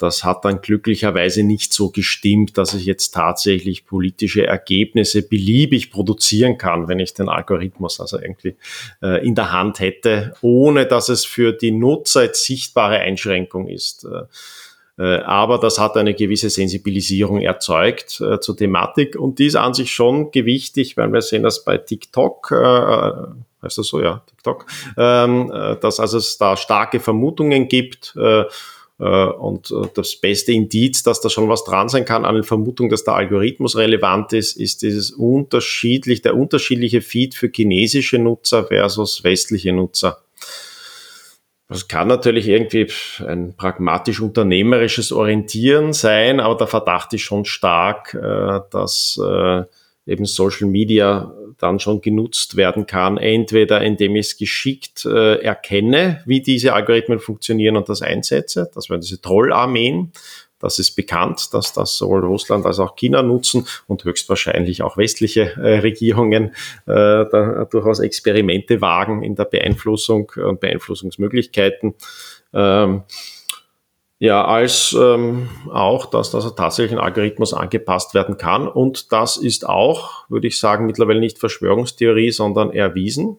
[0.00, 5.90] Äh, das hat dann glücklicherweise nicht so gestimmt, dass ich jetzt tatsächlich politische Ergebnisse beliebig
[5.90, 8.56] produzieren kann, wenn ich den Algorithmus also irgendwie
[9.02, 14.04] äh, in der Hand hätte, ohne dass es für die Nutzer jetzt sichtbare Einschränkung ist.
[14.04, 19.56] Äh, äh aber das hat eine gewisse Sensibilisierung erzeugt äh, zur Thematik und die ist
[19.56, 23.12] an sich schon gewichtig, weil wir sehen das bei TikTok, äh,
[23.62, 28.40] heißt das so, ja, TikTok, ähm, äh, dass also es da starke Vermutungen gibt, äh,
[28.40, 28.46] äh,
[29.04, 32.90] und äh, das beste Indiz, dass da schon was dran sein kann an der Vermutung,
[32.90, 39.24] dass der Algorithmus relevant ist, ist dieses unterschiedlich, der unterschiedliche Feed für chinesische Nutzer versus
[39.24, 40.18] westliche Nutzer.
[41.68, 42.88] Das kann natürlich irgendwie
[43.26, 49.18] ein pragmatisch unternehmerisches Orientieren sein, aber der Verdacht ist schon stark, äh, dass
[50.06, 56.22] eben Social Media dann schon genutzt werden kann, entweder indem ich es geschickt äh, erkenne,
[56.26, 60.12] wie diese Algorithmen funktionieren und das einsetze, das wären diese Trollarmeen,
[60.60, 65.56] das ist bekannt, dass das sowohl Russland als auch China nutzen und höchstwahrscheinlich auch westliche
[65.56, 66.54] äh, Regierungen
[66.86, 67.24] äh,
[67.70, 71.94] durchaus Experimente wagen in der Beeinflussung und Beeinflussungsmöglichkeiten.
[72.52, 73.02] Ähm,
[74.22, 78.68] ja, als ähm, auch, dass, dass tatsächlich ein Algorithmus angepasst werden kann.
[78.68, 83.38] Und das ist auch, würde ich sagen, mittlerweile nicht Verschwörungstheorie, sondern erwiesen,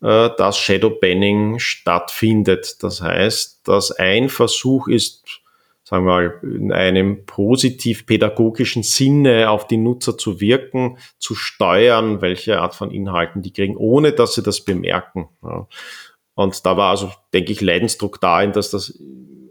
[0.00, 2.82] äh, dass Shadow Banning stattfindet.
[2.82, 5.42] Das heißt, dass ein Versuch ist,
[5.84, 12.60] sagen wir mal, in einem positiv-pädagogischen Sinne auf die Nutzer zu wirken, zu steuern, welche
[12.60, 15.28] Art von Inhalten die kriegen, ohne dass sie das bemerken.
[15.42, 15.68] Ja.
[16.34, 18.98] Und da war also, denke ich, Leidensdruck dahin, dass das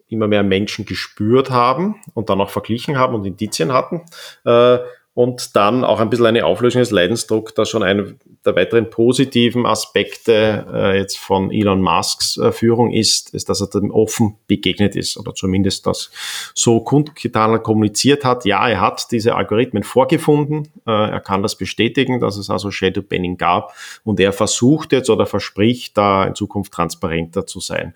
[0.10, 4.04] immer mehr Menschen gespürt haben und dann auch verglichen haben und Indizien hatten.
[4.46, 4.80] Äh,
[5.18, 8.06] und dann auch ein bisschen eine Auflösung des Leidensdrucks, da schon einer
[8.46, 13.68] der weiteren positiven Aspekte äh, jetzt von Elon Musks äh, Führung ist, ist, dass er
[13.68, 16.12] dem offen begegnet ist oder zumindest das
[16.54, 18.46] so kundgetan und kommuniziert hat.
[18.46, 23.02] Ja, er hat diese Algorithmen vorgefunden, äh, er kann das bestätigen, dass es also Shadow
[23.02, 27.96] Banning gab und er versucht jetzt oder verspricht, da in Zukunft transparenter zu sein.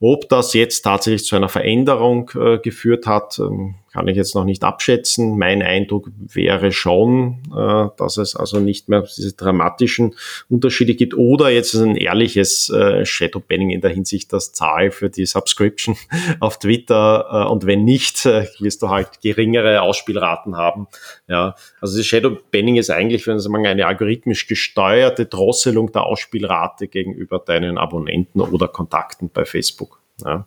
[0.00, 4.44] Ob das jetzt tatsächlich zu einer Veränderung äh, geführt hat, ähm, kann ich jetzt noch
[4.44, 5.38] nicht abschätzen.
[5.38, 10.14] Mein Eindruck wäre schon, äh, dass es also nicht mehr diese dramatischen
[10.48, 15.26] Unterschiede gibt oder jetzt ein ehrliches äh, Shadowbanning in der Hinsicht, dass Zahl für die
[15.26, 15.96] Subscription
[16.40, 20.86] auf Twitter äh, und wenn nicht, wirst du halt geringere Ausspielraten haben.
[21.26, 27.38] Ja, also das Shadowbanning ist eigentlich, wenn mal eine algorithmisch gesteuerte Drosselung der Ausspielrate gegenüber
[27.38, 30.00] deinen Abonnenten oder Kontakten bei Facebook.
[30.24, 30.46] Ja.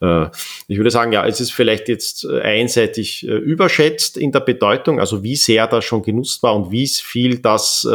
[0.00, 0.28] Äh,
[0.68, 5.00] ich würde sagen, ja, es ist vielleicht jetzt äh, einseitig äh, überschätzt in der Bedeutung,
[5.00, 7.86] also wie sehr das schon genutzt war und wie viel das,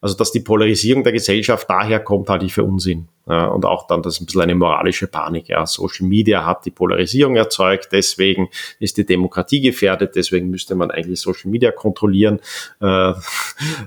[0.00, 3.08] also dass die Polarisierung der Gesellschaft daher kommt, halte ich für Unsinn.
[3.26, 5.48] Und auch dann, das ist ein bisschen eine moralische Panik.
[5.48, 10.90] Ja, Social Media hat die Polarisierung erzeugt, deswegen ist die Demokratie gefährdet, deswegen müsste man
[10.90, 12.40] eigentlich Social Media kontrollieren.
[12.80, 13.16] Das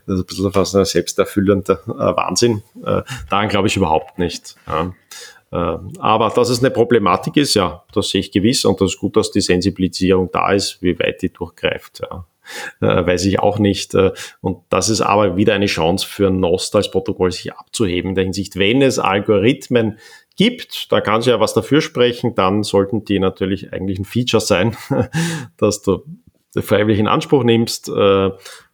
[0.07, 2.63] ist ein bisschen fast ein selbsterfüllender Wahnsinn.
[3.29, 4.55] Daran glaube ich überhaupt nicht.
[4.67, 4.95] Ähm,
[5.99, 9.15] aber dass es eine Problematik ist, ja, das sehe ich gewiss und das ist gut,
[9.15, 12.01] dass die Sensibilisierung da ist, wie weit die durchgreift.
[12.01, 12.25] Ja.
[12.81, 13.93] Äh, weiß ich auch nicht.
[13.93, 18.15] Äh, und das ist aber wieder eine Chance für Nost als Protokoll, sich abzuheben in
[18.15, 19.97] der Hinsicht, wenn es Algorithmen
[20.37, 24.39] gibt, da kann sie ja was dafür sprechen, dann sollten die natürlich eigentlich ein Feature
[24.39, 24.77] sein,
[25.57, 26.03] dass du
[26.55, 28.31] freiwillig in Anspruch nimmst, äh,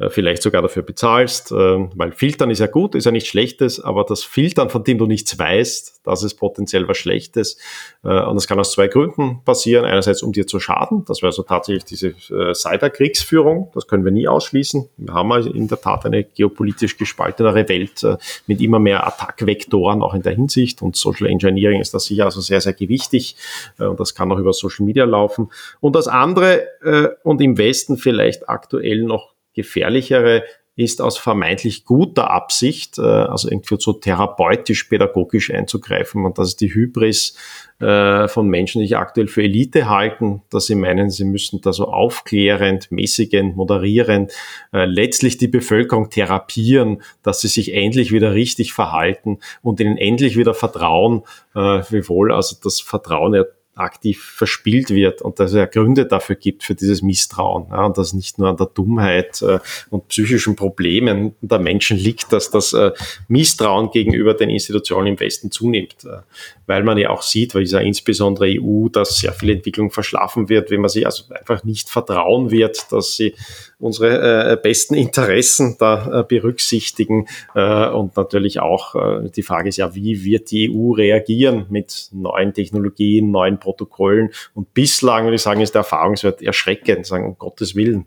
[0.10, 4.04] vielleicht sogar dafür bezahlst, äh, weil Filtern ist ja gut, ist ja nichts Schlechtes, aber
[4.04, 7.58] das Filtern, von dem du nichts weißt, das ist potenziell was Schlechtes.
[8.04, 9.86] Äh, und das kann aus zwei Gründen passieren.
[9.86, 14.12] Einerseits, um dir zu schaden, das wäre so tatsächlich diese äh, Cyberkriegsführung, das können wir
[14.12, 14.90] nie ausschließen.
[14.98, 20.14] Wir haben in der Tat eine geopolitisch gespaltenere Welt äh, mit immer mehr Attackvektoren auch
[20.14, 23.36] in der Hinsicht und Social Engineering ist da sicher also sehr, sehr gewichtig
[23.80, 25.50] äh, und das kann auch über Social Media laufen.
[25.80, 30.44] Und das andere äh, und im Westen vielleicht aktuell noch gefährlichere
[30.76, 36.26] ist aus vermeintlich guter Absicht, äh, also irgendwie so therapeutisch, pädagogisch einzugreifen.
[36.26, 37.38] Und das ist die Hybris
[37.80, 41.74] äh, von Menschen, die sich aktuell für Elite halten, dass sie meinen, sie müssen da
[41.74, 44.32] so aufklärend, mäßigend, moderierend
[44.74, 50.38] äh, letztlich die Bevölkerung therapieren, dass sie sich endlich wieder richtig verhalten und ihnen endlich
[50.38, 51.24] wieder vertrauen,
[51.54, 53.44] wiewohl also das Vertrauen ja
[53.76, 57.98] aktiv verspielt wird und dass es ja Gründe dafür gibt für dieses Misstrauen ja, und
[57.98, 59.60] dass nicht nur an der Dummheit äh,
[59.90, 62.92] und psychischen Problemen der Menschen liegt, dass das äh,
[63.28, 66.22] Misstrauen gegenüber den Institutionen im Westen zunimmt, äh,
[66.66, 70.50] weil man ja auch sieht, weil es ja insbesondere EU, dass sehr viel Entwicklung verschlafen
[70.50, 73.36] wird, wenn man sich also einfach nicht vertrauen wird, dass sie
[73.80, 77.28] unsere äh, besten Interessen da äh, berücksichtigen.
[77.54, 82.08] Äh, und natürlich auch äh, die Frage ist ja, wie wird die EU reagieren mit
[82.14, 84.30] neuen Technologien, neuen Protokollen?
[84.54, 88.06] Und bislang, würde ich sagen, ist der Erfahrungswert erschreckend, sagen, um Gottes Willen.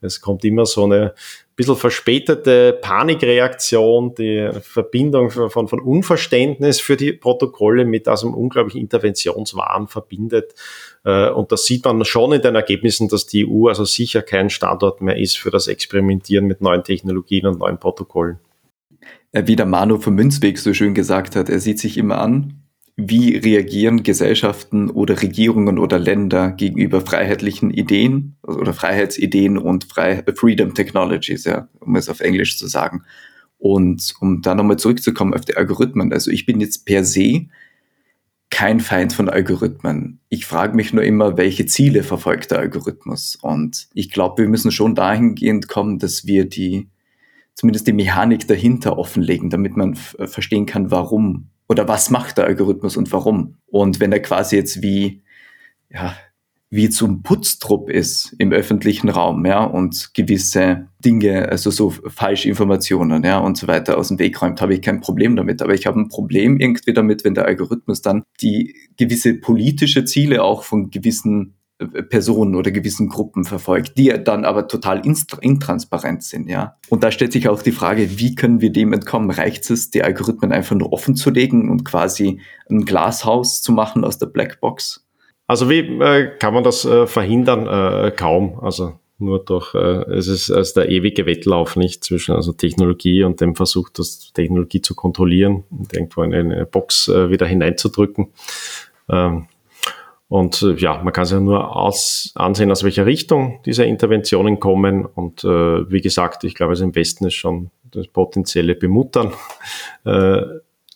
[0.00, 1.14] Es kommt immer so eine
[1.62, 9.88] bisschen verspätete Panikreaktion, die Verbindung von, von Unverständnis für die Protokolle mit einem unglaublichen Interventionswahn
[9.88, 10.54] verbindet.
[11.04, 14.50] Äh, und das sieht man schon in den Ergebnissen, dass die EU also sicher kein
[14.50, 18.38] Standort mehr ist für das Experimentieren mit neuen Technologien und neuen Protokollen.
[19.32, 22.61] Äh, wie der Manu vom Münzweg so schön gesagt hat, er sieht sich immer an,
[22.96, 29.86] wie reagieren Gesellschaften oder Regierungen oder Länder gegenüber freiheitlichen Ideen oder Freiheitsideen und
[30.36, 33.04] Freedom Technologies, ja, um es auf Englisch zu sagen.
[33.58, 37.46] Und um da nochmal zurückzukommen auf die Algorithmen, also ich bin jetzt per se
[38.50, 40.20] kein Feind von Algorithmen.
[40.28, 43.38] Ich frage mich nur immer, welche Ziele verfolgt der Algorithmus?
[43.40, 46.88] Und ich glaube, wir müssen schon dahingehend kommen, dass wir die,
[47.54, 52.96] zumindest die Mechanik dahinter offenlegen, damit man verstehen kann, warum oder was macht der Algorithmus
[52.96, 53.56] und warum.
[53.66, 55.22] Und wenn er quasi jetzt wie,
[55.90, 56.14] ja,
[56.68, 63.38] wie zum Putztrupp ist im öffentlichen Raum, ja, und gewisse Dinge, also so Falschinformationen, ja,
[63.38, 65.62] und so weiter aus dem Weg räumt, habe ich kein Problem damit.
[65.62, 70.42] Aber ich habe ein Problem irgendwie damit, wenn der Algorithmus dann die gewisse politische Ziele
[70.42, 71.54] auch von gewissen
[71.86, 76.76] Personen oder gewissen Gruppen verfolgt, die dann aber total intransparent sind, ja.
[76.88, 79.30] Und da stellt sich auch die Frage, wie können wir dem entkommen?
[79.30, 82.40] Reicht es, die Algorithmen einfach nur offen zu legen und quasi
[82.70, 85.06] ein Glashaus zu machen aus der Blackbox?
[85.46, 87.66] Also wie äh, kann man das äh, verhindern?
[87.66, 88.58] Äh, kaum.
[88.60, 93.40] Also nur durch, äh, es ist also der ewige Wettlauf nicht zwischen also Technologie und
[93.40, 98.28] dem Versuch, das Technologie zu kontrollieren und irgendwo in eine Box äh, wieder hineinzudrücken.
[99.08, 99.46] Ähm,
[100.32, 105.04] und äh, ja, man kann sich nur aus, ansehen, aus welcher Richtung diese Interventionen kommen.
[105.04, 109.34] Und äh, wie gesagt, ich glaube, also im Westen ist schon das potenzielle Bemuttern
[110.06, 110.40] äh,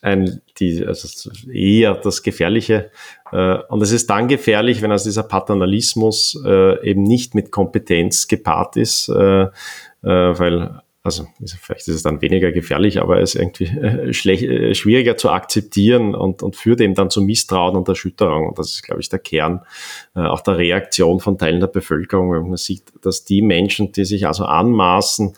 [0.00, 2.90] ein, die, also eher das Gefährliche.
[3.30, 8.28] Äh, und es ist dann gefährlich, wenn also dieser Paternalismus äh, eben nicht mit Kompetenz
[8.28, 9.48] gepaart ist, äh, äh,
[10.02, 15.16] weil also vielleicht ist es dann weniger gefährlich, aber es ist irgendwie äh, äh, schwieriger
[15.16, 18.48] zu akzeptieren und, und führt eben dann zu Misstrauen und Erschütterung.
[18.48, 19.64] Und das ist, glaube ich, der Kern
[20.16, 24.04] äh, auch der Reaktion von Teilen der Bevölkerung, wenn man sieht, dass die Menschen, die
[24.04, 25.34] sich also anmaßen,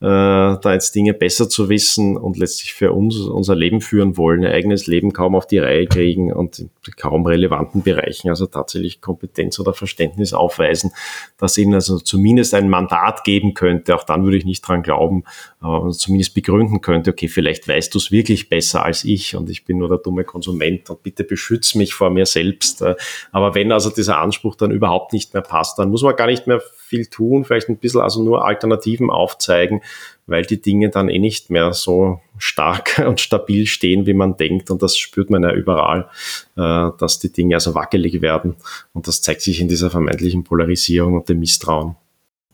[0.00, 4.52] da jetzt Dinge besser zu wissen und letztlich für uns unser Leben führen wollen, ihr
[4.52, 9.58] eigenes Leben kaum auf die Reihe kriegen und in kaum relevanten Bereichen also tatsächlich Kompetenz
[9.58, 10.92] oder Verständnis aufweisen,
[11.36, 15.24] dass ihnen also zumindest ein Mandat geben könnte, auch dann würde ich nicht dran glauben,
[15.60, 19.64] aber zumindest begründen könnte, okay, vielleicht weißt du es wirklich besser als ich und ich
[19.64, 22.82] bin nur der dumme Konsument und bitte beschütze mich vor mir selbst.
[22.82, 22.94] Äh,
[23.32, 26.46] aber wenn also dieser Anspruch dann überhaupt nicht mehr passt, dann muss man gar nicht
[26.46, 29.82] mehr viel tun, vielleicht ein bisschen also nur Alternativen aufzeigen,
[30.26, 34.70] weil die Dinge dann eh nicht mehr so stark und stabil stehen, wie man denkt.
[34.70, 36.08] Und das spürt man ja überall,
[36.56, 38.56] äh, dass die Dinge also wackelig werden.
[38.92, 41.96] Und das zeigt sich in dieser vermeintlichen Polarisierung und dem Misstrauen.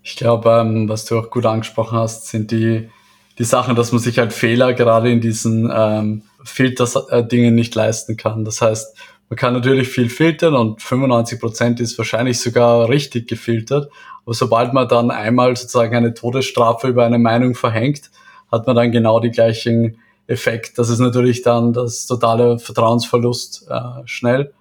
[0.03, 2.91] Ich glaube, ähm, was du auch gut angesprochen hast, sind die,
[3.39, 8.45] die Sachen, dass man sich halt Fehler gerade in diesen ähm, Filter-Dingen nicht leisten kann.
[8.45, 8.97] Das heißt,
[9.35, 13.91] man kann natürlich viel filtern und 95 Prozent ist wahrscheinlich sogar richtig gefiltert.
[14.25, 18.13] Aber sobald man dann einmal sozusagen eine Todesstrafe über eine Meinung verhängt,
[18.53, 20.79] hat man dann genau die gleichen Effekt.
[20.79, 24.55] Das ist natürlich dann das totale Vertrauensverlust äh, schnell.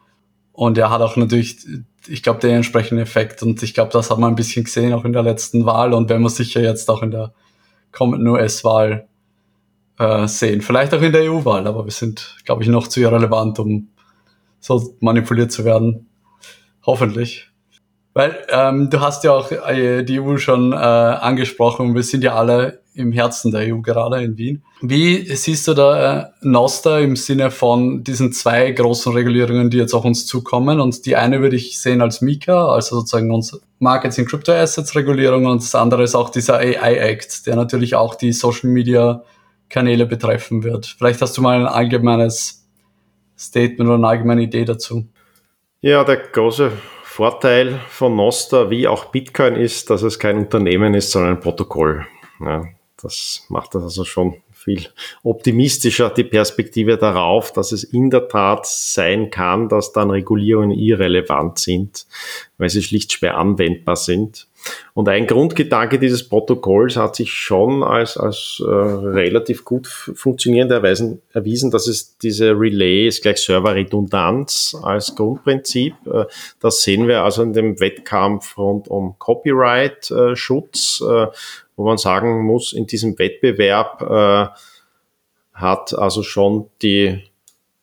[0.53, 1.67] Und er hat auch natürlich,
[2.07, 3.43] ich glaube, den entsprechenden Effekt.
[3.43, 6.09] Und ich glaube, das hat man ein bisschen gesehen auch in der letzten Wahl und
[6.09, 7.31] wenn man sicher jetzt auch in der
[7.91, 9.07] kommenden US-Wahl
[9.99, 10.61] äh, sehen.
[10.61, 13.89] Vielleicht auch in der EU-Wahl, aber wir sind, glaube ich, noch zu irrelevant, um
[14.63, 16.07] so manipuliert zu werden.
[16.85, 17.49] Hoffentlich.
[18.13, 22.35] Weil ähm, du hast ja auch äh, die EU schon äh, angesprochen wir sind ja
[22.35, 24.61] alle im Herzen der EU gerade in Wien.
[24.81, 29.95] Wie siehst du da äh, Noster im Sinne von diesen zwei großen Regulierungen, die jetzt
[29.95, 30.79] auf uns zukommen?
[30.79, 34.95] Und die eine würde ich sehen als Mika, also sozusagen unsere Markets in Crypto Assets
[34.95, 39.23] Regulierung und das andere ist auch dieser AI Act, der natürlich auch die Social Media
[39.69, 40.85] Kanäle betreffen wird.
[40.85, 42.62] Vielleicht hast du mal ein allgemeines
[43.37, 45.07] Statement oder eine allgemeine Idee dazu?
[45.81, 46.71] Ja, der große
[47.03, 52.05] Vorteil von Noster wie auch Bitcoin ist, dass es kein Unternehmen ist, sondern ein Protokoll.
[52.39, 52.63] Ja,
[53.01, 54.87] das macht das also schon viel
[55.23, 61.59] optimistischer, die Perspektive darauf, dass es in der Tat sein kann, dass dann Regulierungen irrelevant
[61.59, 62.05] sind,
[62.57, 64.47] weil sie schlicht schwer anwendbar sind.
[64.93, 71.21] Und ein Grundgedanke dieses Protokolls hat sich schon als, als äh, relativ gut funktionierend erweisen,
[71.31, 75.95] erwiesen, dass es diese Relay ist gleich Serverredundanz als Grundprinzip.
[76.05, 76.25] Äh,
[76.59, 81.27] das sehen wir also in dem Wettkampf rund um Copyright-Schutz, äh,
[81.75, 84.47] wo man sagen muss, in diesem Wettbewerb äh,
[85.53, 87.23] hat also schon die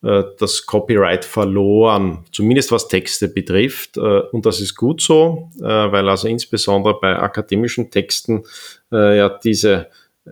[0.03, 3.99] das Copyright verloren, zumindest was Texte betrifft.
[3.99, 8.45] Äh, und das ist gut so, äh, weil also insbesondere bei akademischen Texten
[8.93, 9.87] ja diese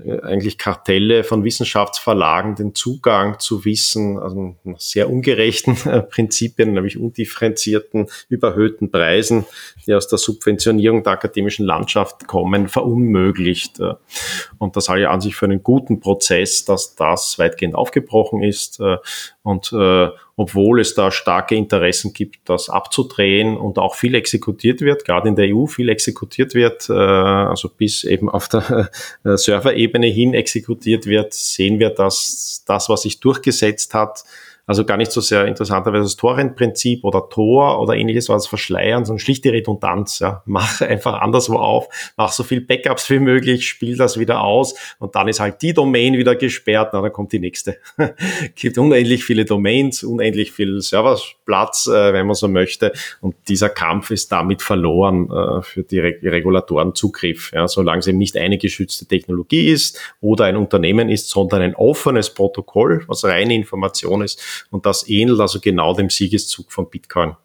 [0.04, 6.72] äh, eigentlich Kartelle von Wissenschaftsverlagen den Zugang zu Wissen, also nach sehr ungerechten äh, Prinzipien,
[6.72, 9.46] nämlich undifferenzierten, überhöhten Preisen,
[9.86, 13.80] die aus der Subventionierung der akademischen Landschaft kommen, verunmöglicht.
[13.80, 13.94] Äh.
[14.58, 18.80] Und das halte ich an sich für einen guten Prozess, dass das weitgehend aufgebrochen ist
[19.48, 19.72] und
[20.38, 25.34] obwohl es da starke Interessen gibt, das abzudrehen und auch viel exekutiert wird, gerade in
[25.34, 28.88] der EU viel exekutiert wird, äh, also bis eben auf der
[29.24, 34.22] äh, Serverebene hin exekutiert wird, sehen wir, dass das, was sich durchgesetzt hat,
[34.68, 39.18] also gar nicht so sehr interessanterweise das Torrent-Prinzip oder Tor oder ähnliches, was verschleiern, sondern
[39.18, 40.18] schlichte Redundanz.
[40.18, 40.42] Ja.
[40.44, 45.14] Mach einfach anderswo auf, mach so viel Backups wie möglich, spiel das wieder aus und
[45.14, 47.78] dann ist halt die Domain wieder gesperrt, na, dann kommt die nächste.
[48.56, 52.92] Gibt unendlich viele Domains, unendlich viel Serverplatz, äh, wenn man so möchte.
[53.22, 57.52] Und dieser Kampf ist damit verloren äh, für die Re Regulatoren-Zugriff.
[57.54, 57.68] Ja.
[57.68, 62.34] Solange es eben nicht eine geschützte Technologie ist oder ein Unternehmen ist, sondern ein offenes
[62.34, 67.36] Protokoll, was reine Information ist, und das ähnelt also genau dem Siegeszug von Bitcoin.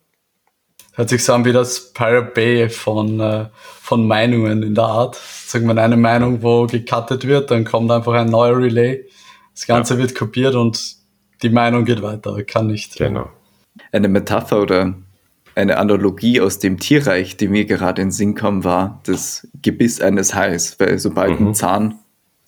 [0.96, 3.48] Hört sich so an wie das Pirate Bay von, äh,
[3.82, 5.16] von Meinungen in der Art.
[5.16, 9.06] Sagen wir eine Meinung, wo gecuttet wird, dann kommt einfach ein neuer Relay.
[9.54, 10.02] Das Ganze ja.
[10.02, 10.96] wird kopiert und
[11.42, 12.44] die Meinung geht weiter.
[12.44, 12.96] Kann nicht.
[12.96, 13.30] Genau.
[13.92, 14.94] Eine Metapher oder
[15.56, 20.00] eine Analogie aus dem Tierreich, die mir gerade in den Sinn kam, war das Gebiss
[20.02, 21.48] eines Hais, weil sobald mhm.
[21.48, 22.00] ein Zahn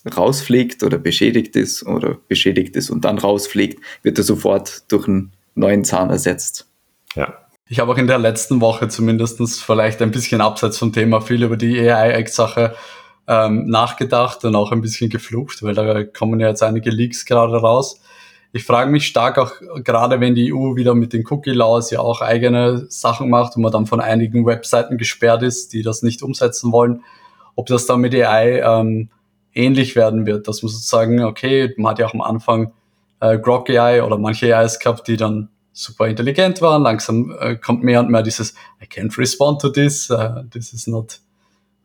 [0.05, 5.31] rausfliegt oder beschädigt ist oder beschädigt ist und dann rausfliegt, wird er sofort durch einen
[5.55, 6.67] neuen Zahn ersetzt.
[7.15, 7.33] Ja.
[7.67, 11.41] Ich habe auch in der letzten Woche zumindest vielleicht ein bisschen abseits vom Thema viel
[11.41, 12.75] über die AI-Sache
[13.27, 17.57] ähm, nachgedacht und auch ein bisschen geflucht, weil da kommen ja jetzt einige Leaks gerade
[17.57, 17.99] raus.
[18.53, 19.51] Ich frage mich stark auch,
[19.83, 23.71] gerade wenn die EU wieder mit den Cookie-Laws ja auch eigene Sachen macht und man
[23.71, 27.03] dann von einigen Webseiten gesperrt ist, die das nicht umsetzen wollen,
[27.55, 29.09] ob das dann mit AI ähm,
[29.55, 32.73] ähnlich werden wird, dass man sozusagen, okay, man hat ja auch am Anfang
[33.19, 36.83] äh, Grok AI oder manche AIs gehabt, die dann super intelligent waren.
[36.83, 40.87] Langsam äh, kommt mehr und mehr dieses I can't respond to this, uh, this is
[40.87, 41.19] not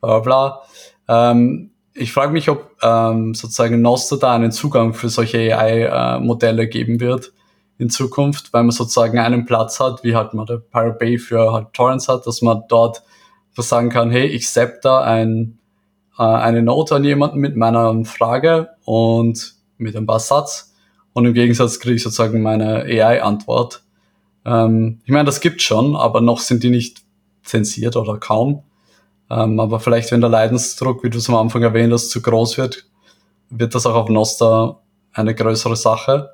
[0.01, 0.63] bla bla.
[1.09, 6.67] Ähm, ich frage mich, ob ähm, sozusagen Nostr da einen Zugang für solche AI-Modelle äh,
[6.69, 7.33] geben wird
[7.79, 11.53] in Zukunft, weil man sozusagen einen Platz hat, wie halt man der Pirate Bay für
[11.53, 13.03] halt Torrents hat, dass man dort
[13.57, 15.59] sagen kann, hey, ich sepp da ein,
[16.21, 20.75] äh, eine Note an jemanden mit meiner Frage und mit ein paar Satz
[21.15, 23.83] und im Gegensatz kriege ich sozusagen meine AI-Antwort.
[24.45, 27.03] Ähm, ich meine, das gibt schon, aber noch sind die nicht
[27.43, 28.63] zensiert oder kaum.
[29.31, 32.59] Ähm, aber vielleicht, wenn der Leidensdruck, wie du es am Anfang erwähnt hast, zu groß
[32.59, 32.87] wird,
[33.49, 34.81] wird das auch auf Noster
[35.15, 36.31] eine größere Sache.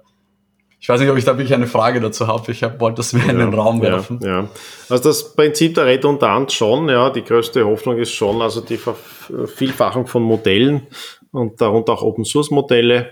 [0.79, 2.53] Ich weiß nicht, ob ich da wirklich eine Frage dazu habe.
[2.53, 4.21] Ich hab, wollte das mir ja, in den Raum werfen.
[4.23, 4.49] Ja, ja.
[4.89, 7.11] Also das Prinzip der Redundanz schon, ja.
[7.11, 10.87] Die größte Hoffnung ist schon, also die Vervielfachung von Modellen
[11.33, 13.11] und darunter auch Open Source Modelle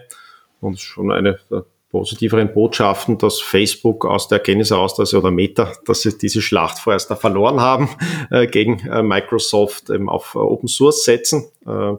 [0.61, 5.31] und schon eine der positiveren Botschaften, dass Facebook aus der Erkenntnis heraus, dass sie oder
[5.31, 7.89] Meta, dass sie diese Schlacht vorerst da verloren haben
[8.33, 11.45] äh, gegen äh, Microsoft eben auf äh, Open Source setzen.
[11.65, 11.93] Äh,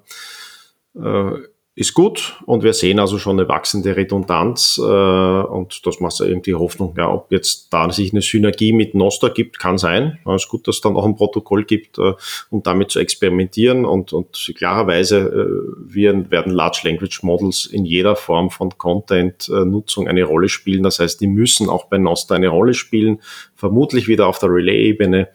[1.00, 1.48] äh,
[1.78, 6.56] ist gut und wir sehen also schon eine wachsende Redundanz äh, und das macht irgendwie
[6.56, 6.96] Hoffnung.
[6.98, 10.18] Ja, ob jetzt da sich eine Synergie mit Nostra gibt, kann sein.
[10.26, 12.14] Es ist gut, dass es dann auch ein Protokoll gibt, äh,
[12.50, 18.16] um damit zu experimentieren und, und klarerweise äh, wir, werden Large Language Models in jeder
[18.16, 20.84] Form von Content-Nutzung eine Rolle spielen.
[20.84, 23.20] Das heißt, die müssen auch bei Nostra eine Rolle spielen,
[23.54, 25.28] vermutlich wieder auf der Relay-Ebene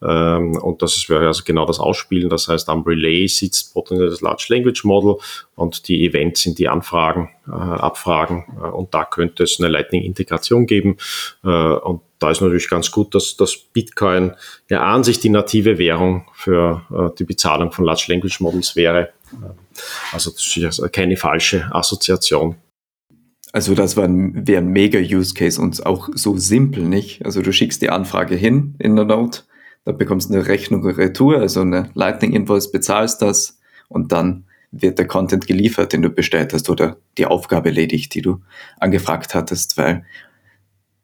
[0.00, 2.28] und das ist also genau das Ausspielen.
[2.28, 5.16] Das heißt, am Relay sitzt potenziell das Large Language Model
[5.56, 8.44] und die Events sind die Anfragen, äh, Abfragen.
[8.62, 10.96] Äh, und da könnte es eine Lightning-Integration geben.
[11.44, 14.34] Äh, und da ist natürlich ganz gut, dass das Bitcoin
[14.68, 19.08] ja an sich die native Währung für äh, die Bezahlung von Large Language Models wäre.
[19.32, 19.50] Äh,
[20.12, 22.56] also das ist also keine falsche Assoziation.
[23.52, 27.24] Also das wäre ein, wär ein mega Use Case und auch so simpel, nicht?
[27.24, 29.42] Also du schickst die Anfrage hin in der Note
[29.88, 33.58] da bekommst du eine Rechnung retour, also eine Lightning Invoice, bezahlst das
[33.88, 38.20] und dann wird der Content geliefert, den du bestellt hast oder die Aufgabe erledigt, die
[38.20, 38.42] du
[38.80, 40.04] angefragt hattest, weil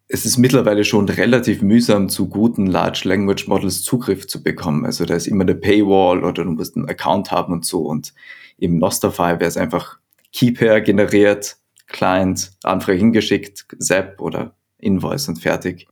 [0.07, 4.85] es ist mittlerweile schon relativ mühsam, zu guten Large Language Models Zugriff zu bekommen.
[4.85, 7.87] Also da ist immer eine Paywall oder du musst einen Account haben und so.
[7.87, 8.12] Und
[8.59, 9.99] im Nosterfile wäre es einfach
[10.35, 11.57] Keypair generiert,
[11.87, 15.89] Client, Anfrage hingeschickt, Zap oder Invoice und fertig.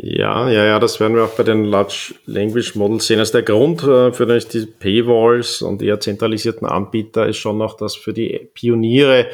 [0.00, 3.18] Ja, ja, ja, das werden wir auch bei den Large Language Models sehen.
[3.18, 7.96] Also der Grund äh, für die Paywalls und eher zentralisierten Anbieter ist schon noch, dass
[7.96, 9.26] für die Pioniere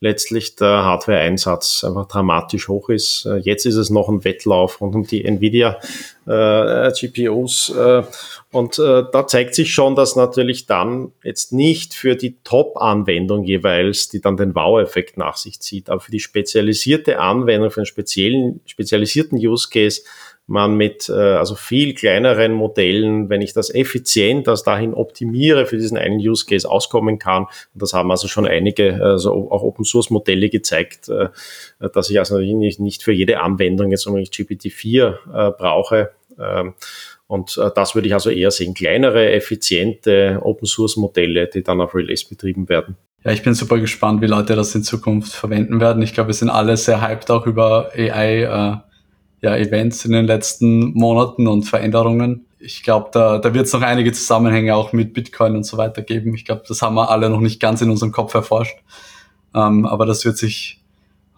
[0.00, 3.26] letztlich der Hardware-Einsatz einfach dramatisch hoch ist.
[3.26, 5.78] Äh, jetzt ist es noch ein Wettlauf rund um die Nvidia
[6.26, 6.88] äh.
[6.88, 8.02] Äh,
[8.52, 14.08] und äh, da zeigt sich schon, dass natürlich dann jetzt nicht für die Top-Anwendung jeweils,
[14.08, 18.60] die dann den Wow-Effekt nach sich zieht, aber für die spezialisierte Anwendung, für einen speziellen,
[18.64, 20.00] spezialisierten Use Case
[20.50, 25.76] man mit äh, also viel kleineren Modellen, wenn ich das effizient das dahin optimiere für
[25.76, 27.44] diesen einen Use Case auskommen kann.
[27.44, 31.28] Und das haben also schon einige also auch Open Source Modelle gezeigt, äh,
[31.94, 36.10] dass ich also nicht, nicht für jede Anwendung jetzt unbedingt GPT-4 äh, brauche.
[36.38, 36.74] Ähm,
[37.28, 41.80] und äh, das würde ich also eher sehen, kleinere, effiziente Open Source Modelle, die dann
[41.80, 42.96] auf Relays betrieben werden.
[43.24, 46.02] Ja, ich bin super gespannt, wie Leute das in Zukunft verwenden werden.
[46.02, 48.89] Ich glaube, wir sind alle sehr hyped auch über AI äh,
[49.42, 52.46] ja, Events in den letzten Monaten und Veränderungen.
[52.58, 56.02] Ich glaube, da, da wird es noch einige Zusammenhänge auch mit Bitcoin und so weiter
[56.02, 56.34] geben.
[56.34, 58.76] Ich glaube, das haben wir alle noch nicht ganz in unserem Kopf erforscht.
[59.54, 60.80] Ähm, aber das wird sich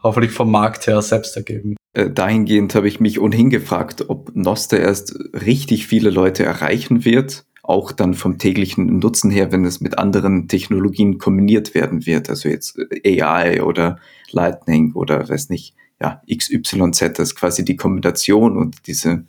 [0.02, 1.76] hoffentlich vom Markt her selbst ergeben.
[1.94, 7.44] Äh, dahingehend habe ich mich ohnehin gefragt, ob Noster erst richtig viele Leute erreichen wird,
[7.62, 12.48] auch dann vom täglichen Nutzen her, wenn es mit anderen Technologien kombiniert werden wird, also
[12.48, 12.76] jetzt
[13.06, 13.98] AI oder
[14.32, 19.24] Lightning oder weiß nicht, ja, XYZ, das quasi die Kombination und diese,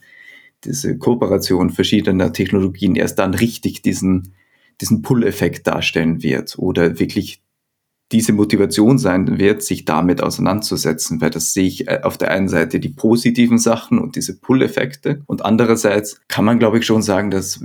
[0.64, 4.34] diese Kooperation verschiedener Technologien erst dann richtig diesen,
[4.82, 7.44] diesen Pull-Effekt darstellen wird oder wirklich
[8.12, 12.50] diese Motivation sein wird, sich damit auseinanderzusetzen, weil das sehe ich äh, auf der einen
[12.50, 17.30] Seite die positiven Sachen und diese Pull-Effekte und andererseits kann man, glaube ich, schon sagen,
[17.30, 17.64] dass,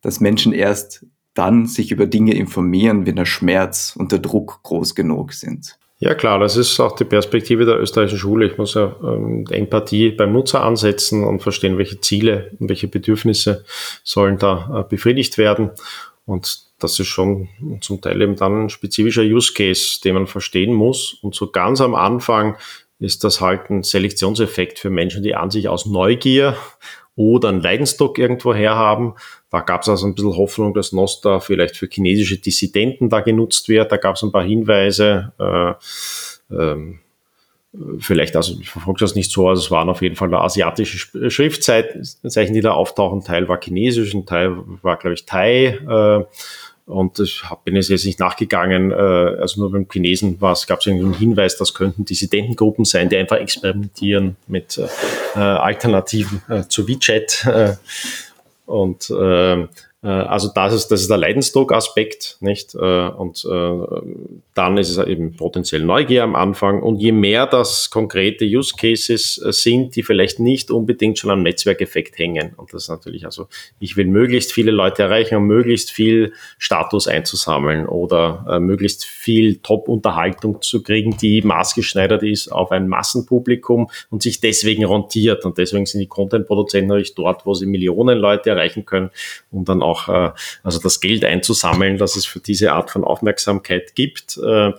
[0.00, 1.04] dass Menschen erst
[1.34, 5.78] dann sich über Dinge informieren, wenn der Schmerz und der Druck groß genug sind.
[5.98, 8.46] Ja klar, das ist auch die Perspektive der österreichischen Schule.
[8.46, 13.64] Ich muss ja ähm, Empathie beim Nutzer ansetzen und verstehen, welche Ziele und welche Bedürfnisse
[14.04, 15.70] sollen da äh, befriedigt werden.
[16.26, 17.48] Und das ist schon
[17.80, 21.14] zum Teil eben dann ein spezifischer Use Case, den man verstehen muss.
[21.22, 22.56] Und so ganz am Anfang
[22.98, 26.56] ist das halt ein Selektionseffekt für Menschen, die an sich aus Neugier
[27.14, 29.14] oder einen Leidensdruck irgendwo herhaben.
[29.56, 33.70] Da gab es also ein bisschen Hoffnung, dass Nostra vielleicht für chinesische Dissidenten da genutzt
[33.70, 33.90] wird.
[33.90, 35.32] Da gab es ein paar Hinweise.
[35.38, 36.98] Äh, ähm,
[37.98, 42.52] vielleicht, also ich verfolge das nicht so, also es waren auf jeden Fall asiatische Schriftzeichen,
[42.52, 43.24] die da auftauchen.
[43.24, 45.78] Teil war chinesisch, ein Teil war, glaube ich, Thai.
[45.88, 46.24] Äh,
[46.84, 51.56] und ich bin jetzt nicht nachgegangen, äh, also nur beim Chinesen gab es einen Hinweis,
[51.56, 57.46] das könnten Dissidentengruppen sein, die einfach experimentieren mit äh, Alternativen äh, zu WeChat.
[57.46, 57.76] Äh,
[58.66, 59.66] und äh,
[60.02, 62.74] also das ist, das ist der Leidensdruck-Aspekt, nicht?
[62.74, 64.00] Äh, und äh,
[64.54, 66.82] dann ist es eben potenziell Neugier am Anfang.
[66.82, 72.18] Und je mehr das konkrete Use Cases sind, die vielleicht nicht unbedingt schon am Netzwerkeffekt
[72.18, 72.52] hängen.
[72.56, 73.48] Und das ist natürlich, also
[73.80, 80.62] ich will möglichst viele Leute erreichen, um möglichst viel Status einzusammeln oder möglichst viel Top-Unterhaltung
[80.62, 85.44] zu kriegen, die maßgeschneidert ist auf ein Massenpublikum und sich deswegen rentiert.
[85.44, 89.10] Und deswegen sind die Content-Produzenten natürlich dort, wo sie Millionen Leute erreichen können
[89.50, 90.30] und dann auch äh,
[90.62, 94.38] also das Geld einzusammeln, das es für diese Art von Aufmerksamkeit gibt.
[94.38, 94.72] Äh,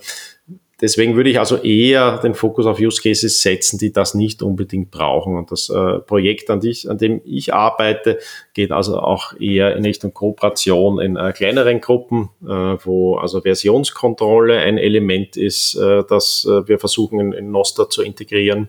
[0.80, 4.92] Deswegen würde ich also eher den Fokus auf Use Cases setzen, die das nicht unbedingt
[4.92, 5.36] brauchen.
[5.36, 8.20] Und das äh, Projekt, an, dich, an, dem ich arbeite,
[8.54, 15.36] geht also auch eher in Richtung Kooperation in kleineren Gruppen, wo also Versionskontrolle ein Element
[15.36, 18.68] ist, das wir versuchen in, in Nostra zu integrieren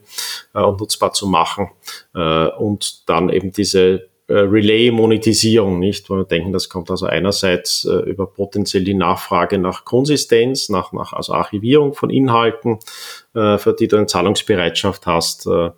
[0.53, 1.69] und nutzbar zu machen.
[2.13, 6.09] und dann eben diese Relay-Monetisierung, nicht?
[6.09, 10.93] Weil wir denken, das kommt also einerseits äh, über potenziell die Nachfrage nach Konsistenz, nach,
[10.93, 12.79] nach also Archivierung von Inhalten,
[13.33, 15.47] äh, für die du eine Zahlungsbereitschaft hast.
[15.47, 15.71] Äh,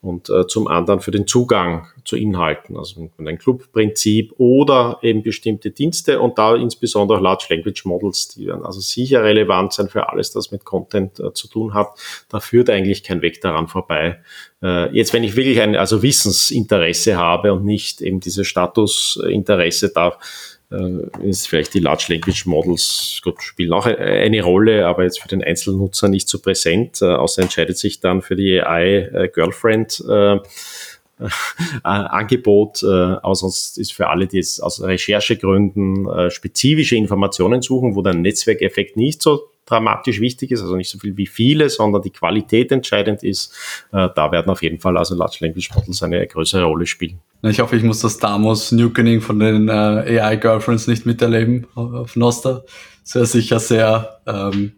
[0.00, 5.70] und äh, zum anderen für den Zugang zu Inhalten, also ein Clubprinzip oder eben bestimmte
[5.70, 10.30] Dienste und da insbesondere Large Language Models, die werden also sicher relevant sein für alles,
[10.32, 11.88] das mit Content äh, zu tun hat.
[12.28, 14.20] Da führt eigentlich kein Weg daran vorbei.
[14.62, 20.18] Äh, jetzt, wenn ich wirklich ein also Wissensinteresse habe und nicht eben dieses Statusinteresse, da
[21.22, 25.42] ist vielleicht die Large Language Models gut, spielen auch eine Rolle, aber jetzt für den
[25.42, 30.38] Einzelnutzer nicht so präsent, äh, außer entscheidet sich dann für die AI äh, Girlfriend äh,
[31.82, 37.96] Angebot, äh, aber sonst ist für alle, die es aus Recherchegründen äh, spezifische Informationen suchen,
[37.96, 42.02] wo der Netzwerkeffekt nicht so dramatisch wichtig ist, also nicht so viel wie viele, sondern
[42.02, 43.54] die Qualität entscheidend ist,
[43.92, 47.20] äh, da werden auf jeden Fall also Large Language Models eine größere Rolle spielen.
[47.42, 52.64] Ich hoffe, ich muss das Damos Nukening von den äh, AI-Girlfriends nicht miterleben auf Noster.
[53.04, 54.72] Das wäre sicher sehr, ähm,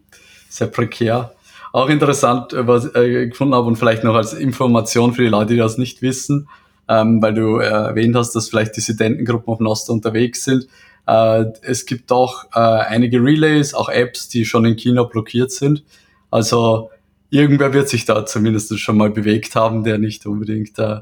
[0.49, 1.33] sehr prekär.
[1.71, 5.29] Auch interessant, äh, was ich äh, gefunden habe und vielleicht noch als Information für die
[5.29, 6.47] Leute, die das nicht wissen,
[6.87, 10.67] ähm, weil du äh, erwähnt hast, dass vielleicht Dissidentengruppen auf Noster unterwegs sind.
[11.07, 15.83] Äh, es gibt auch äh, einige Relays, auch Apps, die schon in China blockiert sind.
[16.29, 16.89] Also
[17.29, 21.01] irgendwer wird sich da zumindest schon mal bewegt haben, der nicht unbedingt äh,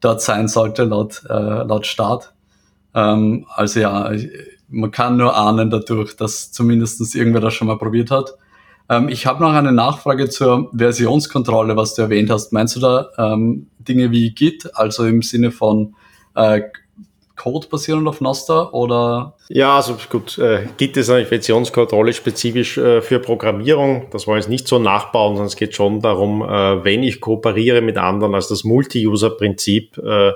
[0.00, 2.32] dort sein sollte, laut, äh, laut Staat.
[2.94, 4.10] Ähm, also ja,
[4.68, 8.34] man kann nur ahnen dadurch, dass zumindest irgendwer das schon mal probiert hat.
[8.88, 12.52] Ähm, ich habe noch eine Nachfrage zur Versionskontrolle, was du erwähnt hast.
[12.52, 15.94] Meinst du da ähm, Dinge wie Git, also im Sinne von
[16.34, 16.62] äh,
[17.36, 19.35] Code basierend auf Nostr oder?
[19.48, 24.08] Ja, also gut, äh, Git ist eine Versionskontrolle spezifisch äh, für Programmierung.
[24.10, 27.20] Das wollen wir jetzt nicht so nachbauen, sondern es geht schon darum, äh, wenn ich
[27.20, 30.32] kooperiere mit anderen, also das Multi-User-Prinzip, äh,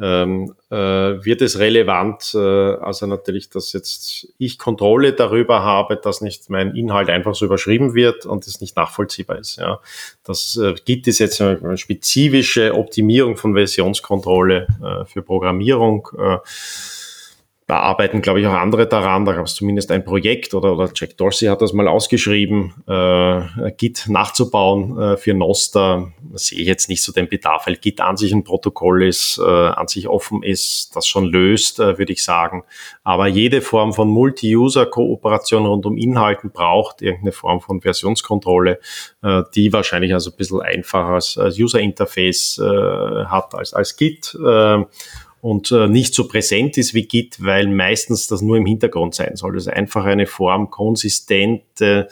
[0.00, 6.20] ähm, äh, wird es relevant, äh, also natürlich, dass jetzt ich Kontrolle darüber habe, dass
[6.20, 9.56] nicht mein Inhalt einfach so überschrieben wird und es nicht nachvollziehbar ist.
[9.56, 9.80] Ja.
[10.24, 16.08] Das äh, gibt es jetzt eine spezifische Optimierung von Versionskontrolle äh, für Programmierung.
[16.16, 16.38] Äh,
[17.68, 19.26] da arbeiten, glaube ich, auch andere daran.
[19.26, 23.72] Da gab es zumindest ein Projekt oder, oder Jack Dorsey hat das mal ausgeschrieben, äh,
[23.76, 26.10] Git nachzubauen äh, für Noster.
[26.32, 29.38] Da sehe ich jetzt nicht so den Bedarf, weil Git an sich ein Protokoll ist,
[29.38, 32.64] äh, an sich offen ist, das schon löst, äh, würde ich sagen.
[33.04, 38.80] Aber jede Form von Multi-User-Kooperation rund um Inhalten braucht irgendeine Form von Versionskontrolle,
[39.22, 44.34] äh, die wahrscheinlich also ein bisschen einfacher als, als User-Interface äh, hat als, als Git.
[44.42, 44.84] Äh,
[45.40, 49.36] und äh, nicht so präsent ist wie Git, weil meistens das nur im Hintergrund sein
[49.36, 49.54] soll.
[49.54, 52.08] Also einfach eine Form, konsistente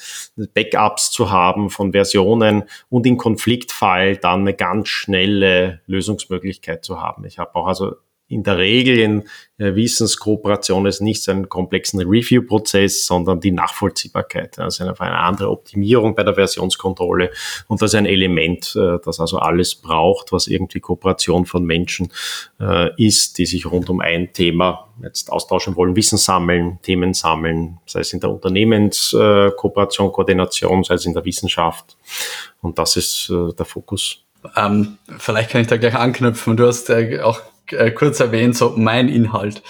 [0.55, 7.24] Backups zu haben von Versionen und im Konfliktfall dann eine ganz schnelle Lösungsmöglichkeit zu haben.
[7.24, 7.97] Ich habe auch also
[8.29, 9.22] in der Regel in
[9.59, 14.59] äh, Wissenskooperation ist nicht so einen komplexen Review-Prozess, sondern die Nachvollziehbarkeit.
[14.59, 17.31] Also eine, eine andere Optimierung bei der Versionskontrolle.
[17.68, 22.12] Und das ist ein Element, äh, das also alles braucht, was irgendwie Kooperation von Menschen
[22.61, 27.79] äh, ist, die sich rund um ein Thema jetzt austauschen wollen, Wissen sammeln, Themen sammeln,
[27.87, 31.97] sei es in der Unternehmenskooperation, Koordination, sei es in der Wissenschaft.
[32.61, 34.22] Und das ist der Fokus.
[34.57, 36.57] Ähm, vielleicht kann ich da gleich anknüpfen.
[36.57, 37.41] Du hast äh, auch
[37.72, 39.62] äh, kurz erwähnt, so mein Inhalt.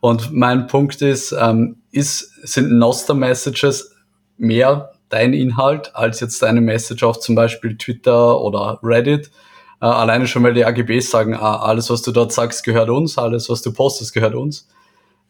[0.00, 3.94] Und mein Punkt ist, ähm, ist sind Noster-Messages
[4.36, 9.30] mehr dein Inhalt als jetzt deine Message auf zum Beispiel Twitter oder Reddit?
[9.80, 13.18] Äh, alleine schon, weil die AGBs sagen, ah, alles, was du dort sagst, gehört uns,
[13.18, 14.68] alles, was du postest, gehört uns.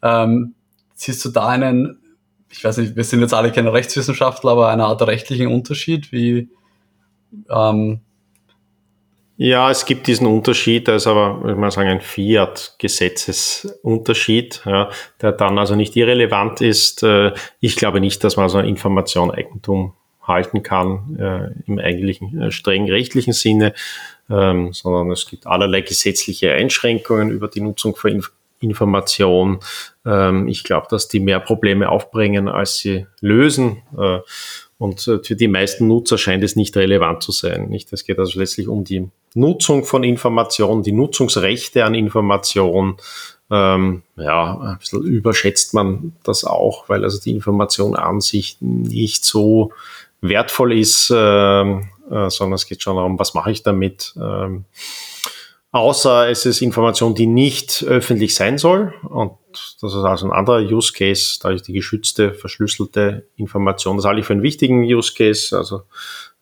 [0.01, 0.55] Ähm,
[0.95, 1.99] siehst du da einen,
[2.49, 6.49] ich weiß nicht, wir sind jetzt alle keine Rechtswissenschaftler, aber eine Art rechtlichen Unterschied, wie
[7.49, 8.01] ähm,
[9.37, 14.89] ja, es gibt diesen Unterschied, da ist aber, ich mal sagen, ein Fiat-Gesetzesunterschied, ja,
[15.21, 17.01] der dann also nicht irrelevant ist.
[17.03, 22.41] Äh, ich glaube nicht, dass man so eine Information Eigentum halten kann äh, im eigentlichen
[22.41, 23.73] äh, streng rechtlichen Sinne,
[24.29, 29.59] ähm, sondern es gibt allerlei gesetzliche Einschränkungen über die Nutzung von Inf Information.
[30.05, 33.81] Ähm, ich glaube, dass die mehr Probleme aufbringen, als sie lösen.
[33.97, 34.19] Äh,
[34.77, 37.69] und äh, für die meisten Nutzer scheint es nicht relevant zu sein.
[37.69, 37.93] Nicht?
[37.93, 42.97] Es geht also letztlich um die Nutzung von Informationen, die Nutzungsrechte an Information.
[43.51, 49.25] Ähm, ja, ein bisschen überschätzt man das auch, weil also die Information an sich nicht
[49.25, 49.71] so
[50.21, 54.13] wertvoll ist, äh, äh, sondern es geht schon darum, was mache ich damit.
[54.17, 54.65] Ähm,
[55.71, 58.93] außer es ist Information, die nicht öffentlich sein soll.
[59.07, 59.33] Und
[59.81, 63.97] das ist also ein anderer Use Case, da ist die geschützte, verschlüsselte Information.
[63.97, 65.83] Das halte ich für einen wichtigen Use Case, also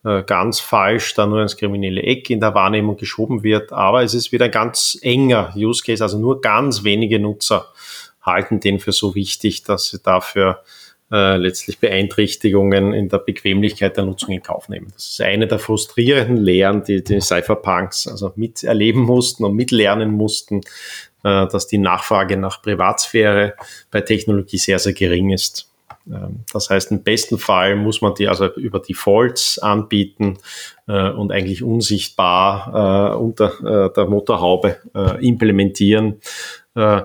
[0.04, 3.72] äh, ganz falsch, da nur ins kriminelle Eck in der Wahrnehmung geschoben wird.
[3.72, 7.68] Aber es ist wieder ein ganz enger Use Case, also nur ganz wenige Nutzer
[8.20, 10.62] halten den für so wichtig, dass sie dafür
[11.12, 14.88] äh, letztlich Beeinträchtigungen in der Bequemlichkeit der Nutzung in Kauf nehmen.
[14.94, 20.62] Das ist eine der frustrierenden Lehren, die die Cypherpunks also miterleben mussten und mitlernen mussten,
[21.22, 23.54] dass die Nachfrage nach Privatsphäre
[23.90, 25.72] bei Technologie sehr, sehr gering ist.
[26.10, 30.38] Ähm, das heißt, im besten Fall muss man die also über Defaults anbieten
[30.88, 36.20] äh, und eigentlich unsichtbar äh, unter äh, der Motorhaube äh, implementieren.
[36.74, 37.02] Äh,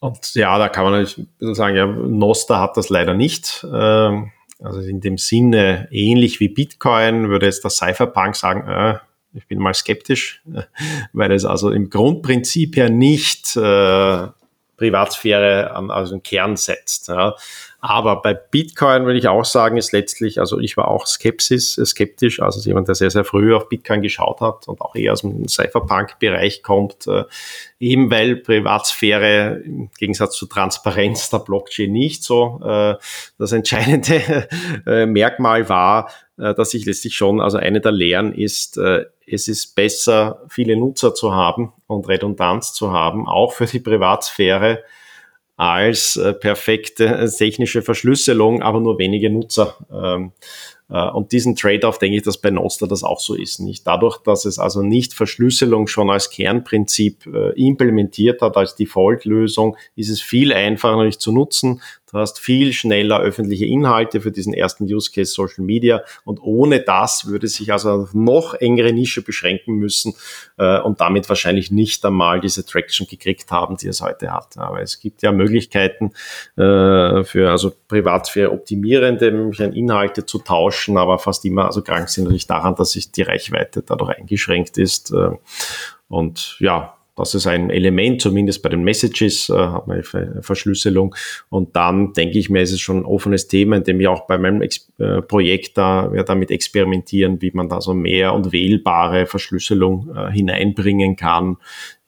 [0.00, 3.66] und ja, da kann man natürlich sagen, ja, Noster hat das leider nicht.
[3.72, 8.98] Ähm, also in dem Sinne ähnlich wie Bitcoin würde jetzt der Cypherpunk sagen, äh,
[9.34, 10.42] ich bin mal skeptisch,
[11.12, 14.28] weil es also im Grundprinzip ja nicht äh,
[14.76, 17.08] Privatsphäre an also einen Kern setzt.
[17.08, 17.36] Ja.
[17.80, 21.84] Aber bei Bitcoin würde ich auch sagen, ist letztlich, also ich war auch Skepsis, äh,
[21.84, 25.20] skeptisch, also jemand, der sehr, sehr früh auf Bitcoin geschaut hat und auch eher aus
[25.20, 27.24] dem Cypherpunk-Bereich kommt, äh,
[27.78, 32.94] eben weil Privatsphäre im Gegensatz zu Transparenz der Blockchain nicht so äh,
[33.38, 34.48] das entscheidende
[34.86, 39.74] äh, Merkmal war, dass ich letztlich schon, also eine der Lehren ist, äh, es ist
[39.74, 44.82] besser, viele Nutzer zu haben und Redundanz zu haben, auch für die Privatsphäre,
[45.56, 49.76] als äh, perfekte äh, technische Verschlüsselung, aber nur wenige Nutzer.
[49.92, 50.32] Ähm,
[50.90, 53.60] äh, und diesen Trade-off denke ich, dass bei Nostr das auch so ist.
[53.60, 59.76] Nicht dadurch, dass es also nicht Verschlüsselung schon als Kernprinzip äh, implementiert hat, als Default-Lösung,
[59.94, 61.80] ist es viel einfacher natürlich zu nutzen.
[62.14, 66.78] Du hast viel schneller öffentliche Inhalte für diesen ersten Use Case Social Media und ohne
[66.78, 70.14] das würde sich also noch engere Nische beschränken müssen
[70.56, 74.56] äh, und damit wahrscheinlich nicht einmal diese Traction gekriegt haben, die es heute hat.
[74.58, 76.12] Aber es gibt ja Möglichkeiten
[76.56, 79.26] äh, für also Privatsphäre optimierende
[79.74, 83.82] Inhalte zu tauschen, aber fast immer also krank sind natürlich daran, dass sich die Reichweite
[83.82, 85.10] dadurch eingeschränkt ist.
[85.10, 85.30] Äh,
[86.06, 90.02] und ja, das ist ein Element, zumindest bei den Messages äh, hat man
[90.40, 91.14] Verschlüsselung.
[91.48, 94.26] Und dann denke ich mir, ist es schon ein offenes Thema, in dem ich auch
[94.26, 98.52] bei meinem Ex äh, Projekt da ja, damit experimentieren, wie man da so mehr und
[98.52, 101.58] wählbare Verschlüsselung äh, hineinbringen kann.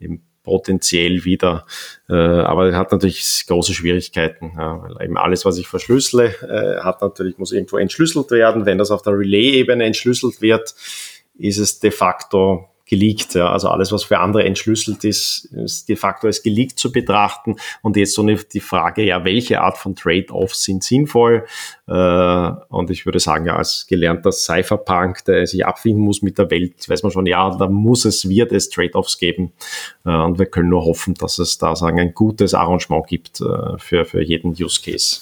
[0.00, 1.66] Eben potenziell wieder.
[2.09, 6.82] Äh, aber er hat natürlich große Schwierigkeiten, ja, weil eben alles, was ich verschlüssele, äh,
[6.82, 8.64] hat natürlich, muss irgendwo entschlüsselt werden.
[8.64, 10.74] Wenn das auf der Relay-Ebene entschlüsselt wird,
[11.38, 13.34] ist es de facto geleakt.
[13.34, 13.51] Ja.
[13.51, 17.57] Also alles, was für andere entschlüsselt ist, ist de facto als geleakt zu betrachten.
[17.82, 21.45] Und jetzt so die Frage, ja, welche Art von Trade-offs sind sinnvoll?
[21.87, 21.93] Äh,
[22.68, 26.89] und ich würde sagen, ja, als gelernter Cypherpunk, der sich abfinden muss mit der Welt,
[26.89, 29.53] weiß man schon, ja, da muss es, wird es Trade-offs geben.
[30.05, 33.78] Äh, und wir können nur hoffen, dass es da sagen, ein gutes Arrangement gibt äh,
[33.78, 35.20] für, für jeden Use Case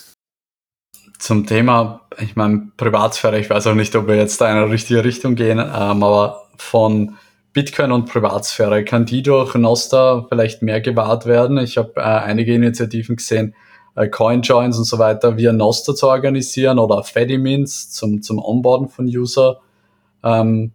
[1.19, 4.71] zum Thema, ich meine, Privatsphäre, ich weiß auch nicht, ob wir jetzt da in eine
[4.71, 7.17] richtige Richtung gehen, ähm, aber von
[7.55, 11.57] Bitcoin und Privatsphäre, kann die durch Nostra vielleicht mehr gewahrt werden?
[11.59, 13.55] Ich habe äh, einige Initiativen gesehen,
[13.95, 19.07] äh, CoinJoins und so weiter via Nostra zu organisieren oder Fedimints zum, zum Onboarden von
[19.07, 19.61] User.
[20.25, 20.73] Ähm,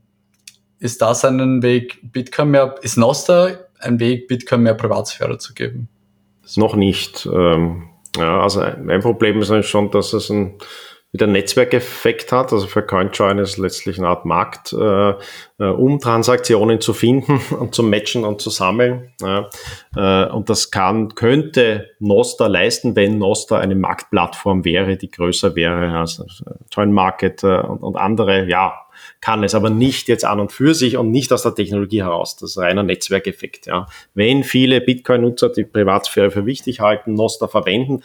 [0.80, 3.50] ist das ein Weg, Bitcoin mehr, ist Nostra
[3.80, 5.90] ein Weg, Bitcoin mehr Privatsphäre zu geben?
[6.56, 7.28] Noch nicht.
[7.32, 10.56] Ähm, ja, also ein Problem ist schon, dass es ein
[11.12, 12.54] wieder Netzwerkeffekt hat.
[12.54, 15.14] Also für CoinJoin ist letztlich eine Art Markt, äh,
[15.60, 19.12] äh, um Transaktionen zu finden und zu matchen und zu sammeln.
[19.96, 25.98] Äh, und das kann, könnte Noster leisten, wenn Noster eine Marktplattform wäre, die größer wäre
[25.98, 26.24] als
[26.72, 28.86] Join Market äh, und, und andere, ja,
[29.22, 32.36] kann es aber nicht jetzt an und für sich und nicht aus der Technologie heraus.
[32.36, 33.66] Das ist reiner Netzwerkeffekt.
[33.66, 33.88] Ja.
[34.14, 38.04] Wenn viele Bitcoin-Nutzer die Privatsphäre für wichtig halten, Noster verwenden,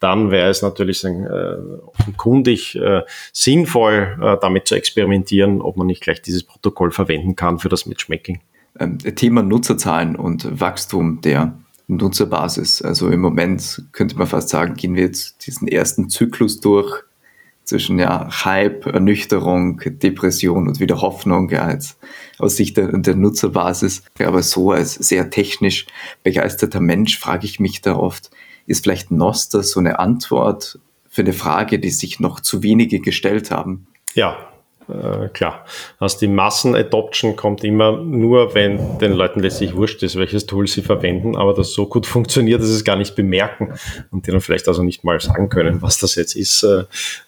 [0.00, 6.02] dann wäre es natürlich äh, offenkundig äh, sinnvoll, äh, damit zu experimentieren, ob man nicht
[6.02, 8.40] gleich dieses Protokoll verwenden kann für das Matchmaking.
[8.78, 12.82] Ähm, Thema Nutzerzahlen und Wachstum der Nutzerbasis.
[12.82, 17.04] Also im Moment könnte man fast sagen, gehen wir jetzt diesen ersten Zyklus durch
[17.64, 21.98] zwischen ja, Hype, Ernüchterung, Depression und wieder Hoffnung ja, jetzt
[22.38, 24.04] aus Sicht der, der Nutzerbasis.
[24.20, 25.86] Aber so als sehr technisch
[26.22, 28.30] begeisterter Mensch frage ich mich da oft,
[28.66, 33.50] ist vielleicht Noster so eine Antwort für eine Frage, die sich noch zu wenige gestellt
[33.50, 33.86] haben?
[34.14, 34.36] Ja,
[34.88, 35.64] äh, klar.
[35.98, 40.82] Also die Massenadoption kommt immer nur, wenn den Leuten letztlich wurscht ist, welches Tool sie
[40.82, 43.74] verwenden, aber das so gut funktioniert, dass sie es gar nicht bemerken
[44.10, 46.84] und die dann vielleicht also nicht mal sagen können, was das jetzt ist, äh,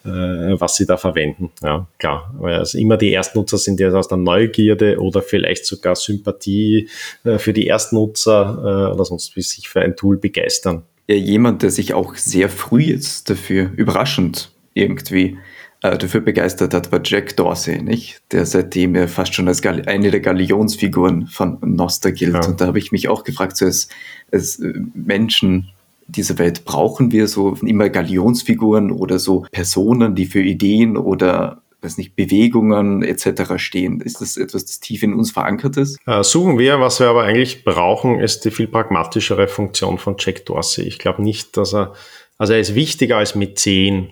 [0.09, 1.51] äh was sie da verwenden.
[1.63, 2.33] Ja, klar.
[2.39, 6.89] Weil also immer die Erstnutzer sind ja aus der Neugierde oder vielleicht sogar Sympathie
[7.25, 10.85] äh, für die Erstnutzer äh, oder sonst wie sich für ein Tool begeistern.
[11.09, 15.39] Ja, jemand, der sich auch sehr früh jetzt dafür überraschend irgendwie
[15.83, 18.21] äh, dafür begeistert hat, war Jack Dorsey, nicht?
[18.33, 22.35] Der seitdem ja fast schon als Gal eine der Galionsfiguren von Noster gilt.
[22.35, 22.47] Ja.
[22.47, 23.89] Und da habe ich mich auch gefragt, so als,
[24.31, 25.71] als äh, Menschen
[26.09, 31.99] dieser Welt brauchen wir so immer Galionsfiguren oder so Personen, die für Ideen oder weiß
[31.99, 33.55] nicht, Bewegungen etc.
[33.57, 34.01] stehen.
[34.01, 35.99] Ist das etwas, das tief in uns verankert ist?
[36.07, 40.47] Äh, suchen wir, was wir aber eigentlich brauchen, ist die viel pragmatischere Funktion von Jack
[40.47, 40.85] Dorsey.
[40.85, 41.95] Ich glaube nicht, dass er,
[42.37, 44.11] also er ist wichtiger als Mäzen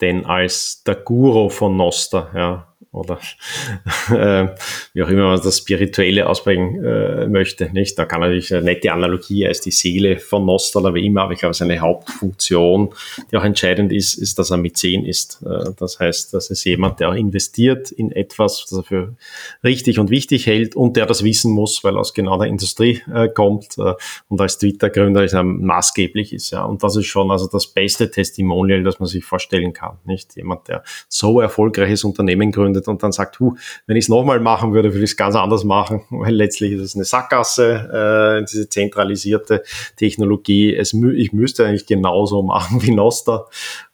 [0.00, 3.20] denn als der Guru von Noster, ja oder
[4.10, 4.48] äh,
[4.94, 7.70] wie auch immer man das Spirituelle ausprägen äh, möchte.
[7.72, 7.96] Nicht?
[7.98, 11.32] Da kann natürlich eine nette Analogie als die Seele von Nostal oder wie immer, aber
[11.34, 12.92] ich glaube, seine Hauptfunktion,
[13.30, 15.40] die auch entscheidend ist, ist, dass er Mäzen ist.
[15.42, 19.14] Äh, das heißt, dass es jemand, der auch investiert in etwas, das er für
[19.62, 23.02] richtig und wichtig hält und der das wissen muss, weil er aus genau der Industrie
[23.12, 23.94] äh, kommt äh,
[24.28, 26.50] und als Twitter-Gründer ist er maßgeblich ist.
[26.50, 26.64] Ja.
[26.64, 29.98] Und das ist schon also das beste Testimonial, das man sich vorstellen kann.
[30.04, 33.56] Nicht jemand, der so erfolgreiches Unternehmen gründet, gründet und dann sagt, hu,
[33.86, 36.80] wenn ich es nochmal machen würde, würde ich es ganz anders machen, weil letztlich ist
[36.80, 39.62] es eine Sackgasse, äh, diese zentralisierte
[39.96, 40.74] Technologie.
[40.74, 43.46] Es, ich müsste eigentlich genauso machen wie Noster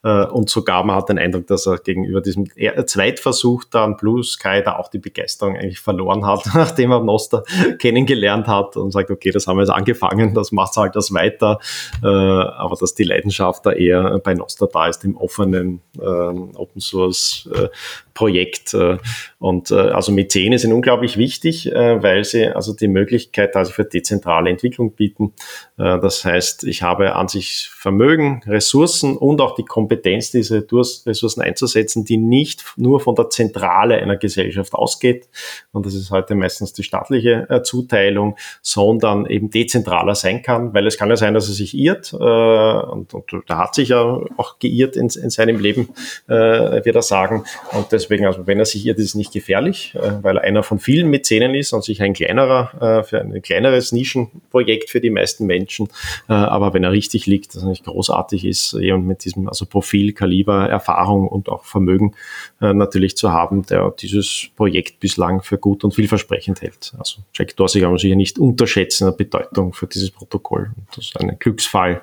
[0.06, 2.46] und sogar man hat den Eindruck, dass er gegenüber diesem
[2.86, 7.42] Zweitversuch dann Blue Sky da auch die Begeisterung eigentlich verloren hat, nachdem er Noster
[7.78, 11.58] kennengelernt hat und sagt, okay, das haben wir jetzt angefangen, das macht halt das weiter,
[12.02, 16.80] äh, aber dass die Leidenschaft da eher bei Noster da ist, im offenen äh, Open
[16.80, 17.68] Source äh,
[18.16, 18.74] Projekt.
[18.74, 18.98] Äh,
[19.38, 23.84] und äh, also Mäzene sind unglaublich wichtig, äh, weil sie also die Möglichkeit also für
[23.84, 25.34] dezentrale Entwicklung bieten.
[25.76, 30.66] Das heißt, ich habe an sich Vermögen, Ressourcen und auch die Kompetenz, diese
[31.06, 35.28] Ressourcen einzusetzen, die nicht nur von der Zentrale einer Gesellschaft ausgeht.
[35.72, 40.98] Und das ist heute meistens die staatliche Zuteilung, sondern eben dezentraler sein kann, weil es
[40.98, 42.12] kann ja sein, dass er sich irrt.
[42.12, 45.88] Und, und da hat sich ja auch geirrt in, in seinem Leben,
[46.26, 47.44] wird er sagen.
[47.72, 50.62] Und deswegen, also wenn er sich irrt, ist es nicht gefährlich, äh, weil er einer
[50.62, 55.10] von vielen Mäzenen ist und sich ein kleinerer, äh, für ein kleineres Nischenprojekt für die
[55.10, 55.88] meisten Menschen.
[56.28, 60.12] Äh, aber wenn er richtig liegt, das nicht großartig ist, jemand mit diesem also Profil,
[60.12, 62.14] Kaliber, Erfahrung und auch Vermögen
[62.60, 66.94] natürlich zu haben, der dieses Projekt bislang für gut und vielversprechend hält.
[66.98, 70.72] Also Jack Dorsey kann man sicher nicht unterschätzen, der Bedeutung für dieses Protokoll.
[70.94, 72.02] Das ist ein Glücksfall,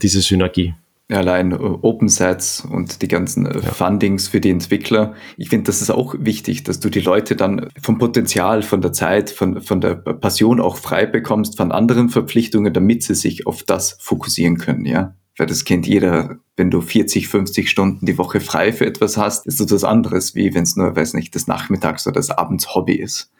[0.00, 0.74] diese Synergie
[1.12, 5.14] allein äh, Open Sets und die ganzen äh, Fundings für die Entwickler.
[5.36, 8.92] Ich finde, das ist auch wichtig, dass du die Leute dann vom Potenzial, von der
[8.92, 13.62] Zeit, von, von der Passion auch frei bekommst, von anderen Verpflichtungen, damit sie sich auf
[13.62, 15.14] das fokussieren können, ja.
[15.38, 19.46] Weil das kennt jeder, wenn du 40, 50 Stunden die Woche frei für etwas hast,
[19.46, 22.74] ist das was anderes, wie wenn es nur, weiß nicht, das Nachmittags- oder das Abends
[22.74, 23.32] Hobby ist.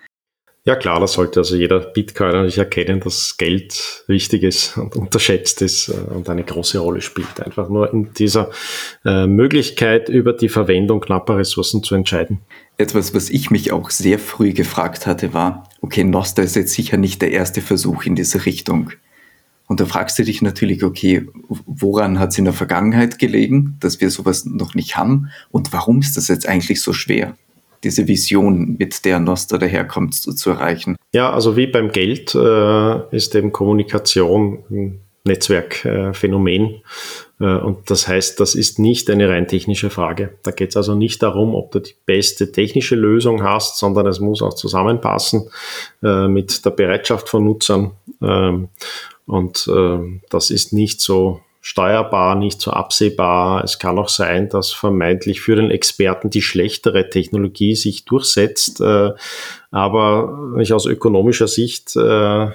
[0.64, 5.61] Ja klar, das sollte also jeder Bitcoiner nicht erkennen, dass Geld wichtig ist und unterschätzt
[5.61, 7.40] ist äh, und eine große Rolle spielt.
[7.40, 8.51] Einfach nur in dieser
[9.05, 12.43] äh, Möglichkeit, über die Verwendung knapper Ressourcen zu entscheiden.
[12.78, 16.97] Etwas, was ich mich auch sehr früh gefragt hatte, war, okay, Nostra ist jetzt sicher
[16.97, 18.93] nicht der erste Versuch in diese Richtung.
[19.67, 21.27] Und da fragst du dich natürlich, okay,
[21.67, 25.31] woran hat es in der Vergangenheit gelegen, dass wir sowas noch nicht haben?
[25.51, 27.35] Und warum ist das jetzt eigentlich so schwer?
[27.85, 30.97] diese Vision, mit der Nostra daherkommt, zu, zu erreichen?
[31.13, 36.81] Ja, also wie beim Geld äh, ist eben Kommunikation ein Netzwerkphänomen.
[37.41, 40.35] Äh, Und das heißt, das ist nicht eine rein technische Frage.
[40.43, 44.21] Da geht es also nicht darum, ob du die beste technische Lösung hast, sondern es
[44.21, 45.49] muss auch zusammenpassen
[46.01, 47.93] mit der Bereitschaft von Nutzern.
[49.27, 49.70] Und
[50.31, 53.62] das ist nicht so steuerbar, nicht so absehbar.
[53.62, 58.81] Es kann auch sein, dass vermeintlich für den Experten die schlechtere Technologie sich durchsetzt.
[58.81, 59.12] Äh,
[59.70, 62.49] aber ich aus ökonomischer Sicht äh,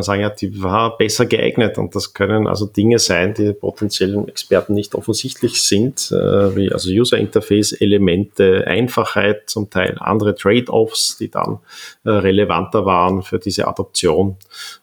[0.00, 4.72] sagen, ja, die war besser geeignet und das können also Dinge sein, die potenziellen Experten
[4.72, 11.30] nicht offensichtlich sind, äh, wie also User Interface Elemente, Einfachheit zum Teil, andere Trade-offs, die
[11.30, 11.58] dann
[12.04, 14.36] relevanter waren für diese Adoption.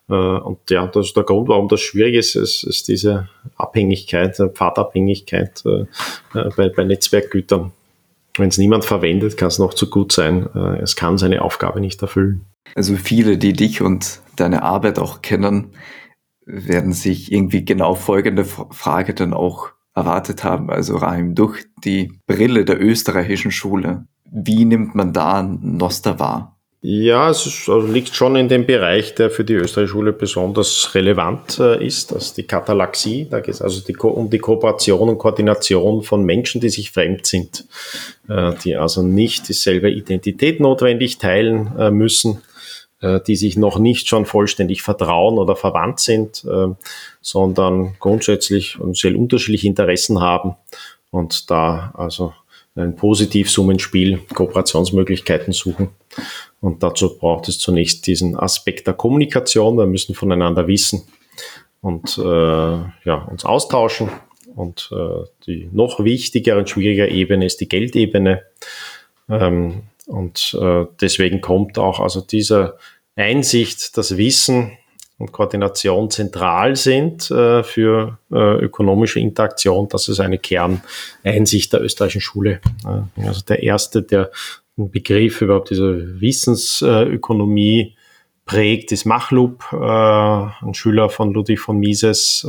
[0.07, 5.63] Und ja, das ist der Grund, warum das schwierig ist, ist, ist diese Abhängigkeit, Pfadabhängigkeit
[6.33, 7.71] bei, bei Netzwerkgütern.
[8.37, 10.47] Wenn es niemand verwendet, kann es noch zu gut sein.
[10.81, 12.45] Es kann seine Aufgabe nicht erfüllen.
[12.75, 15.73] Also viele, die dich und deine Arbeit auch kennen,
[16.45, 20.69] werden sich irgendwie genau folgende Frage dann auch erwartet haben.
[20.69, 26.59] Also Rahim, durch die Brille der österreichischen Schule, wie nimmt man da Noster wahr?
[26.81, 30.95] Ja, es ist, also liegt schon in dem Bereich, der für die österreichische Schule besonders
[30.95, 33.27] relevant äh, ist, das ist die Katalaxie.
[33.29, 37.25] Da geht es also die um die Kooperation und Koordination von Menschen, die sich fremd
[37.25, 37.65] sind,
[38.29, 42.43] äh, die also nicht dieselbe Identität notwendig teilen äh, müssen,
[43.01, 46.67] die sich noch nicht schon vollständig vertrauen oder verwandt sind, äh,
[47.21, 50.55] sondern grundsätzlich und sehr unterschiedliche Interessen haben
[51.11, 52.33] und da also
[52.75, 55.89] ein Positivsummenspiel, Kooperationsmöglichkeiten suchen.
[56.61, 59.77] Und dazu braucht es zunächst diesen Aspekt der Kommunikation.
[59.77, 61.03] Wir müssen voneinander wissen
[61.81, 64.09] und äh, ja, uns austauschen.
[64.55, 68.43] Und äh, die noch wichtigere und schwierigere Ebene ist die Geldebene.
[69.29, 72.77] Ähm, und äh, deswegen kommt auch also diese
[73.15, 74.71] Einsicht, das Wissen
[75.19, 79.87] und Koordination zentral sind äh, für äh, ökonomische Interaktion.
[79.87, 82.59] Das ist eine Kerneinsicht der österreichischen Schule.
[82.85, 84.31] Äh, also der erste, der
[84.77, 87.95] einen Begriff überhaupt dieser Wissensökonomie
[88.45, 92.47] prägt, ist Machlup, äh, ein Schüler von Ludwig von Mises.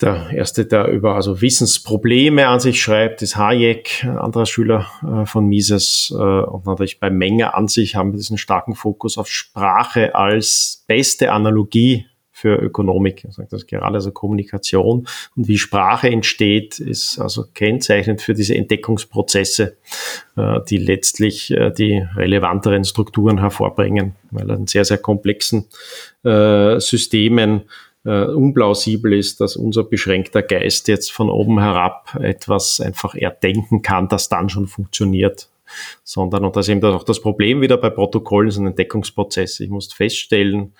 [0.00, 5.26] Der erste, der über also Wissensprobleme an sich schreibt, ist Hayek, ein anderer Schüler äh,
[5.26, 6.14] von Mises.
[6.16, 10.84] Äh, und natürlich bei Menge an sich haben wir diesen starken Fokus auf Sprache als
[10.86, 13.24] beste Analogie für Ökonomik.
[13.24, 18.54] Er sagt das gerade, also Kommunikation und wie Sprache entsteht, ist also kennzeichnend für diese
[18.54, 19.78] Entdeckungsprozesse,
[20.36, 25.66] äh, die letztlich die relevanteren Strukturen hervorbringen, weil in sehr, sehr komplexen
[26.22, 27.62] Systemen
[28.08, 34.08] äh, unplausibel ist, dass unser beschränkter Geist jetzt von oben herab etwas einfach erdenken kann,
[34.08, 35.48] das dann schon funktioniert
[36.02, 39.60] sondern, und das ist eben auch das Problem wieder bei Protokollen, so ein Entdeckungsprozess.
[39.60, 40.72] Ich muss feststellen,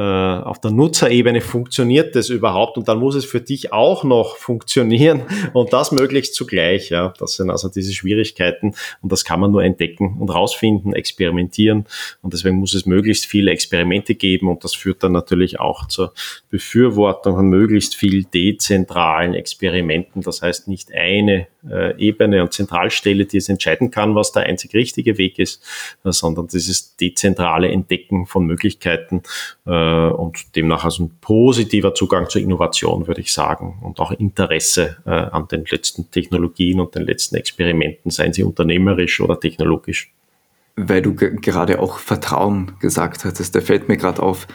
[0.00, 5.22] auf der Nutzerebene funktioniert das überhaupt und dann muss es für dich auch noch funktionieren
[5.52, 6.90] und das möglichst zugleich.
[6.90, 11.86] Ja, das sind also diese Schwierigkeiten und das kann man nur entdecken und rausfinden, experimentieren
[12.22, 16.12] und deswegen muss es möglichst viele Experimente geben und das führt dann natürlich auch zur
[16.50, 20.22] Befürwortung von möglichst viel dezentralen Experimenten.
[20.22, 24.74] Das heißt nicht eine äh, Ebene und Zentralstelle, die es entscheiden kann, was der einzig
[24.74, 25.62] richtige Weg ist,
[26.04, 29.22] äh, sondern dieses dezentrale Entdecken von Möglichkeiten
[29.66, 34.96] äh, und demnach also ein positiver Zugang zur Innovation, würde ich sagen, und auch Interesse
[35.06, 40.12] äh, an den letzten Technologien und den letzten Experimenten, seien sie unternehmerisch oder technologisch.
[40.76, 44.48] Weil du gerade auch Vertrauen gesagt hattest, da fällt mir gerade auf,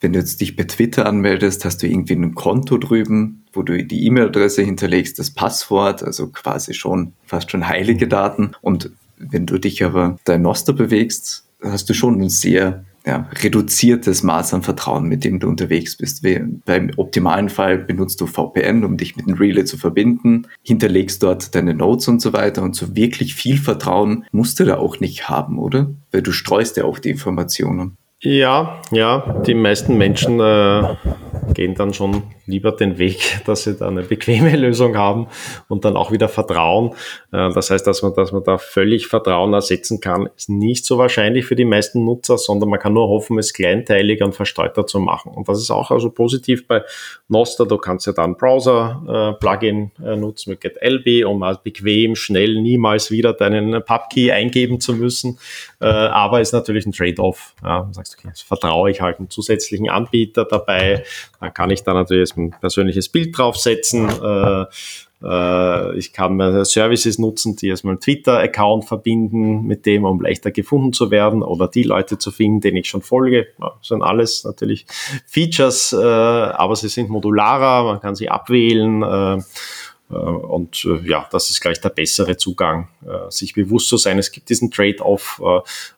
[0.00, 3.82] wenn du jetzt dich bei Twitter anmeldest, hast du irgendwie ein Konto drüben, wo du
[3.82, 8.52] die E-Mail-Adresse hinterlegst, das Passwort, also quasi schon fast schon heilige Daten.
[8.60, 14.22] Und wenn du dich aber dein Noster bewegst, hast du schon ein sehr ja, reduziertes
[14.24, 16.24] Maß an Vertrauen, mit dem du unterwegs bist.
[16.64, 21.54] Beim optimalen Fall benutzt du VPN, um dich mit dem Relay zu verbinden, hinterlegst dort
[21.54, 25.28] deine Notes und so weiter und so wirklich viel Vertrauen musst du da auch nicht
[25.28, 25.90] haben, oder?
[26.10, 27.96] Weil du streust ja auch die Informationen.
[28.20, 30.96] Ja, ja, die meisten Menschen äh,
[31.54, 35.28] gehen dann schon lieber den Weg, dass sie da eine bequeme Lösung haben
[35.68, 36.92] und dann auch wieder Vertrauen.
[37.32, 40.98] Äh, das heißt, dass man, dass man da völlig Vertrauen ersetzen kann, ist nicht so
[40.98, 45.00] wahrscheinlich für die meisten Nutzer, sondern man kann nur hoffen, es kleinteiliger und verstreuter zu
[45.00, 45.32] machen.
[45.32, 46.82] Und das ist auch also positiv bei
[47.28, 47.66] Noster.
[47.66, 53.32] Du kannst ja dann Browser-Plugin äh, nutzen mit GetLB, um halt bequem, schnell, niemals wieder
[53.32, 55.38] deinen PubKey eingeben zu müssen.
[55.80, 57.54] Äh, aber ist natürlich ein Trade-off.
[57.62, 61.04] Ja, sagst, okay, vertraue ich halt einen zusätzlichen Anbieter dabei.
[61.40, 64.08] Dann kann ich da natürlich ein persönliches Bild draufsetzen.
[64.08, 64.66] Äh,
[65.22, 70.50] Äh, ich kann mir Services nutzen, die erstmal einen Twitter-Account verbinden mit dem, um leichter
[70.50, 73.46] gefunden zu werden oder die Leute zu finden, denen ich schon folge.
[73.58, 74.86] Das sind alles natürlich
[75.26, 79.02] Features, äh, aber sie sind modularer, man kann sie abwählen.
[80.10, 84.18] Äh, und äh, ja, das ist gleich der bessere Zugang, äh, sich bewusst zu sein,
[84.18, 85.40] es gibt diesen Trade-off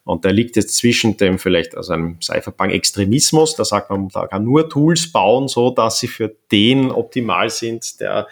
[0.05, 4.45] und der liegt jetzt zwischen dem vielleicht also einem Cypherpunk-Extremismus, da sagt man, man kann
[4.45, 8.27] nur Tools bauen, so dass sie für den optimal sind, der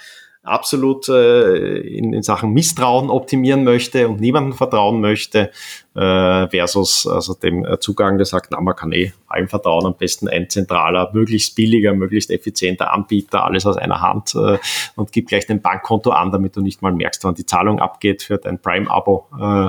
[0.46, 5.50] absolut äh, in, in Sachen Misstrauen optimieren möchte und niemandem vertrauen möchte,
[5.94, 9.96] äh, versus also dem äh, Zugang, der sagt, na, man kann eh allen vertrauen, am
[9.96, 14.58] besten ein zentraler, möglichst billiger, möglist effizienter Anbieter, alles aus einer Hand äh,
[14.96, 18.22] und gibt gleich dein Bankkonto an, damit du nicht mal merkst, wann die Zahlung abgeht
[18.22, 19.66] für dein Prime-Abo äh,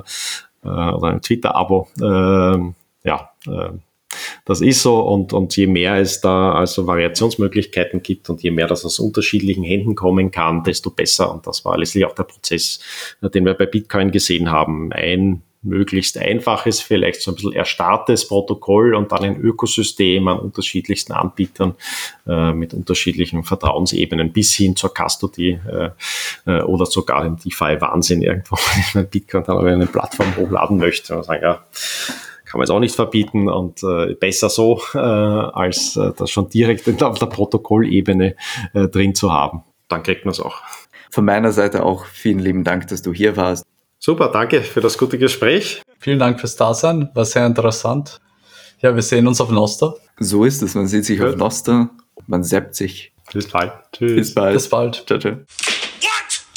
[0.64, 1.88] äh, oder ein Twitter-Abo.
[2.00, 2.74] Äh,
[3.04, 3.70] ja, äh,
[4.45, 8.68] das ist so und, und je mehr es da also Variationsmöglichkeiten gibt und je mehr
[8.68, 11.34] das aus unterschiedlichen Händen kommen kann, desto besser.
[11.34, 12.80] Und das war letztlich auch der Prozess,
[13.22, 14.91] den wir bei Bitcoin gesehen haben.
[14.93, 21.14] Ein möglichst einfaches, vielleicht so ein bisschen erstarrtes Protokoll und dann ein Ökosystem an unterschiedlichsten
[21.14, 21.76] Anbietern
[22.28, 25.89] äh, mit unterschiedlichen Vertrauensebenen bis hin zur Custody äh,
[26.45, 31.18] äh, oder sogar im DeFi-Wahnsinn irgendwo, wenn mein Bitcoin dann auf eine Plattform hochladen möchte
[31.18, 31.66] und sagen, ja,
[32.48, 36.50] kann man es auch nicht verbieten und äh, besser so, äh, als äh, das schon
[36.50, 38.36] direkt auf der Protokollebene
[38.74, 39.64] äh, drin zu haben.
[39.89, 40.62] Dann kriegt man es auch.
[41.12, 43.66] Von meiner Seite auch vielen lieben Dank, dass du hier warst.
[44.00, 45.82] Super, danke für das gute Gespräch.
[46.00, 48.20] Vielen Dank fürs Dasein, war sehr interessant.
[48.80, 49.95] Ja, wir sehen uns auf Noster.
[50.20, 51.30] So ist es, man sieht sich Gut.
[51.30, 51.89] auf Noster,
[52.28, 53.12] man seppt sich.
[53.34, 53.74] Bis bald.
[53.91, 54.16] Tschüss.
[54.16, 54.54] Bis bald.
[54.54, 55.04] Bis bald.
[55.08, 55.32] Ciao, ciao.
[55.34, 55.45] What?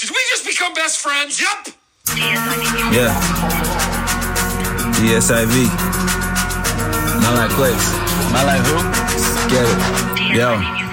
[0.00, 1.40] Did we just become best friends?
[1.40, 1.74] Yep.
[2.92, 4.06] Yeah.
[5.00, 5.64] DSIV.
[7.22, 7.92] Not like clicks.
[8.32, 8.76] Not like who?
[9.48, 10.36] Get it.
[10.36, 10.89] Yo.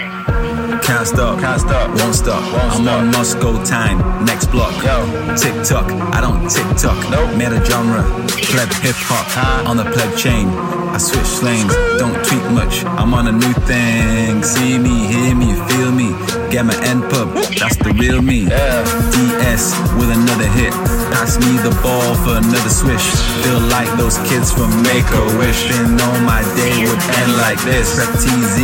[0.87, 2.41] Can't stop, can't stop, won't stop.
[2.53, 2.99] Won't I'm stop.
[2.99, 4.71] on Moscow time, next block.
[4.87, 5.03] Yo,
[5.35, 5.83] TikTok,
[6.15, 6.95] I don't TikTok.
[7.11, 7.35] Nope.
[7.35, 8.03] Made a genre,
[8.47, 9.69] pleb hip hop huh?
[9.69, 10.47] on the pleb chain.
[10.95, 12.85] I switch lanes, don't tweet much.
[12.85, 14.41] I'm on a new thing.
[14.43, 16.15] See me, hear me, feel me.
[16.47, 18.47] Get my end pub, that's the real me.
[18.47, 18.87] Yeah.
[19.11, 20.71] DS with another hit.
[21.11, 23.11] Pass me the ball for another swish.
[23.43, 25.67] Feel like those kids from Make a Wish.
[25.67, 27.99] Been on my day would end like this.
[27.99, 28.55] Rep TZ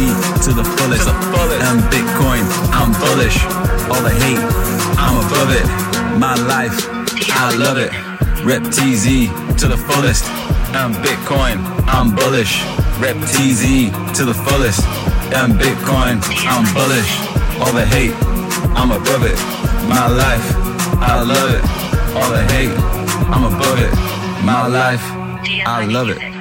[0.48, 1.12] to the fullest.
[1.68, 1.84] And
[2.14, 3.44] Bitcoin, I'm bullish.
[3.90, 4.38] All the hate,
[5.00, 5.66] I'm above it.
[6.20, 6.88] My life,
[7.32, 7.92] I love it.
[8.46, 10.26] Rep TZ to the fullest.
[10.76, 11.58] And Bitcoin,
[11.88, 12.64] I'm bullish.
[13.00, 14.86] Rep TZ to the fullest.
[15.34, 18.14] And Bitcoin, I'm bullish all the hate,
[18.76, 19.38] I'm above it.
[19.88, 20.48] My life,
[21.02, 21.64] I love it.
[22.16, 22.78] All the hate,
[23.34, 23.94] I'm above it.
[24.44, 25.04] My life,
[25.66, 26.33] I love it.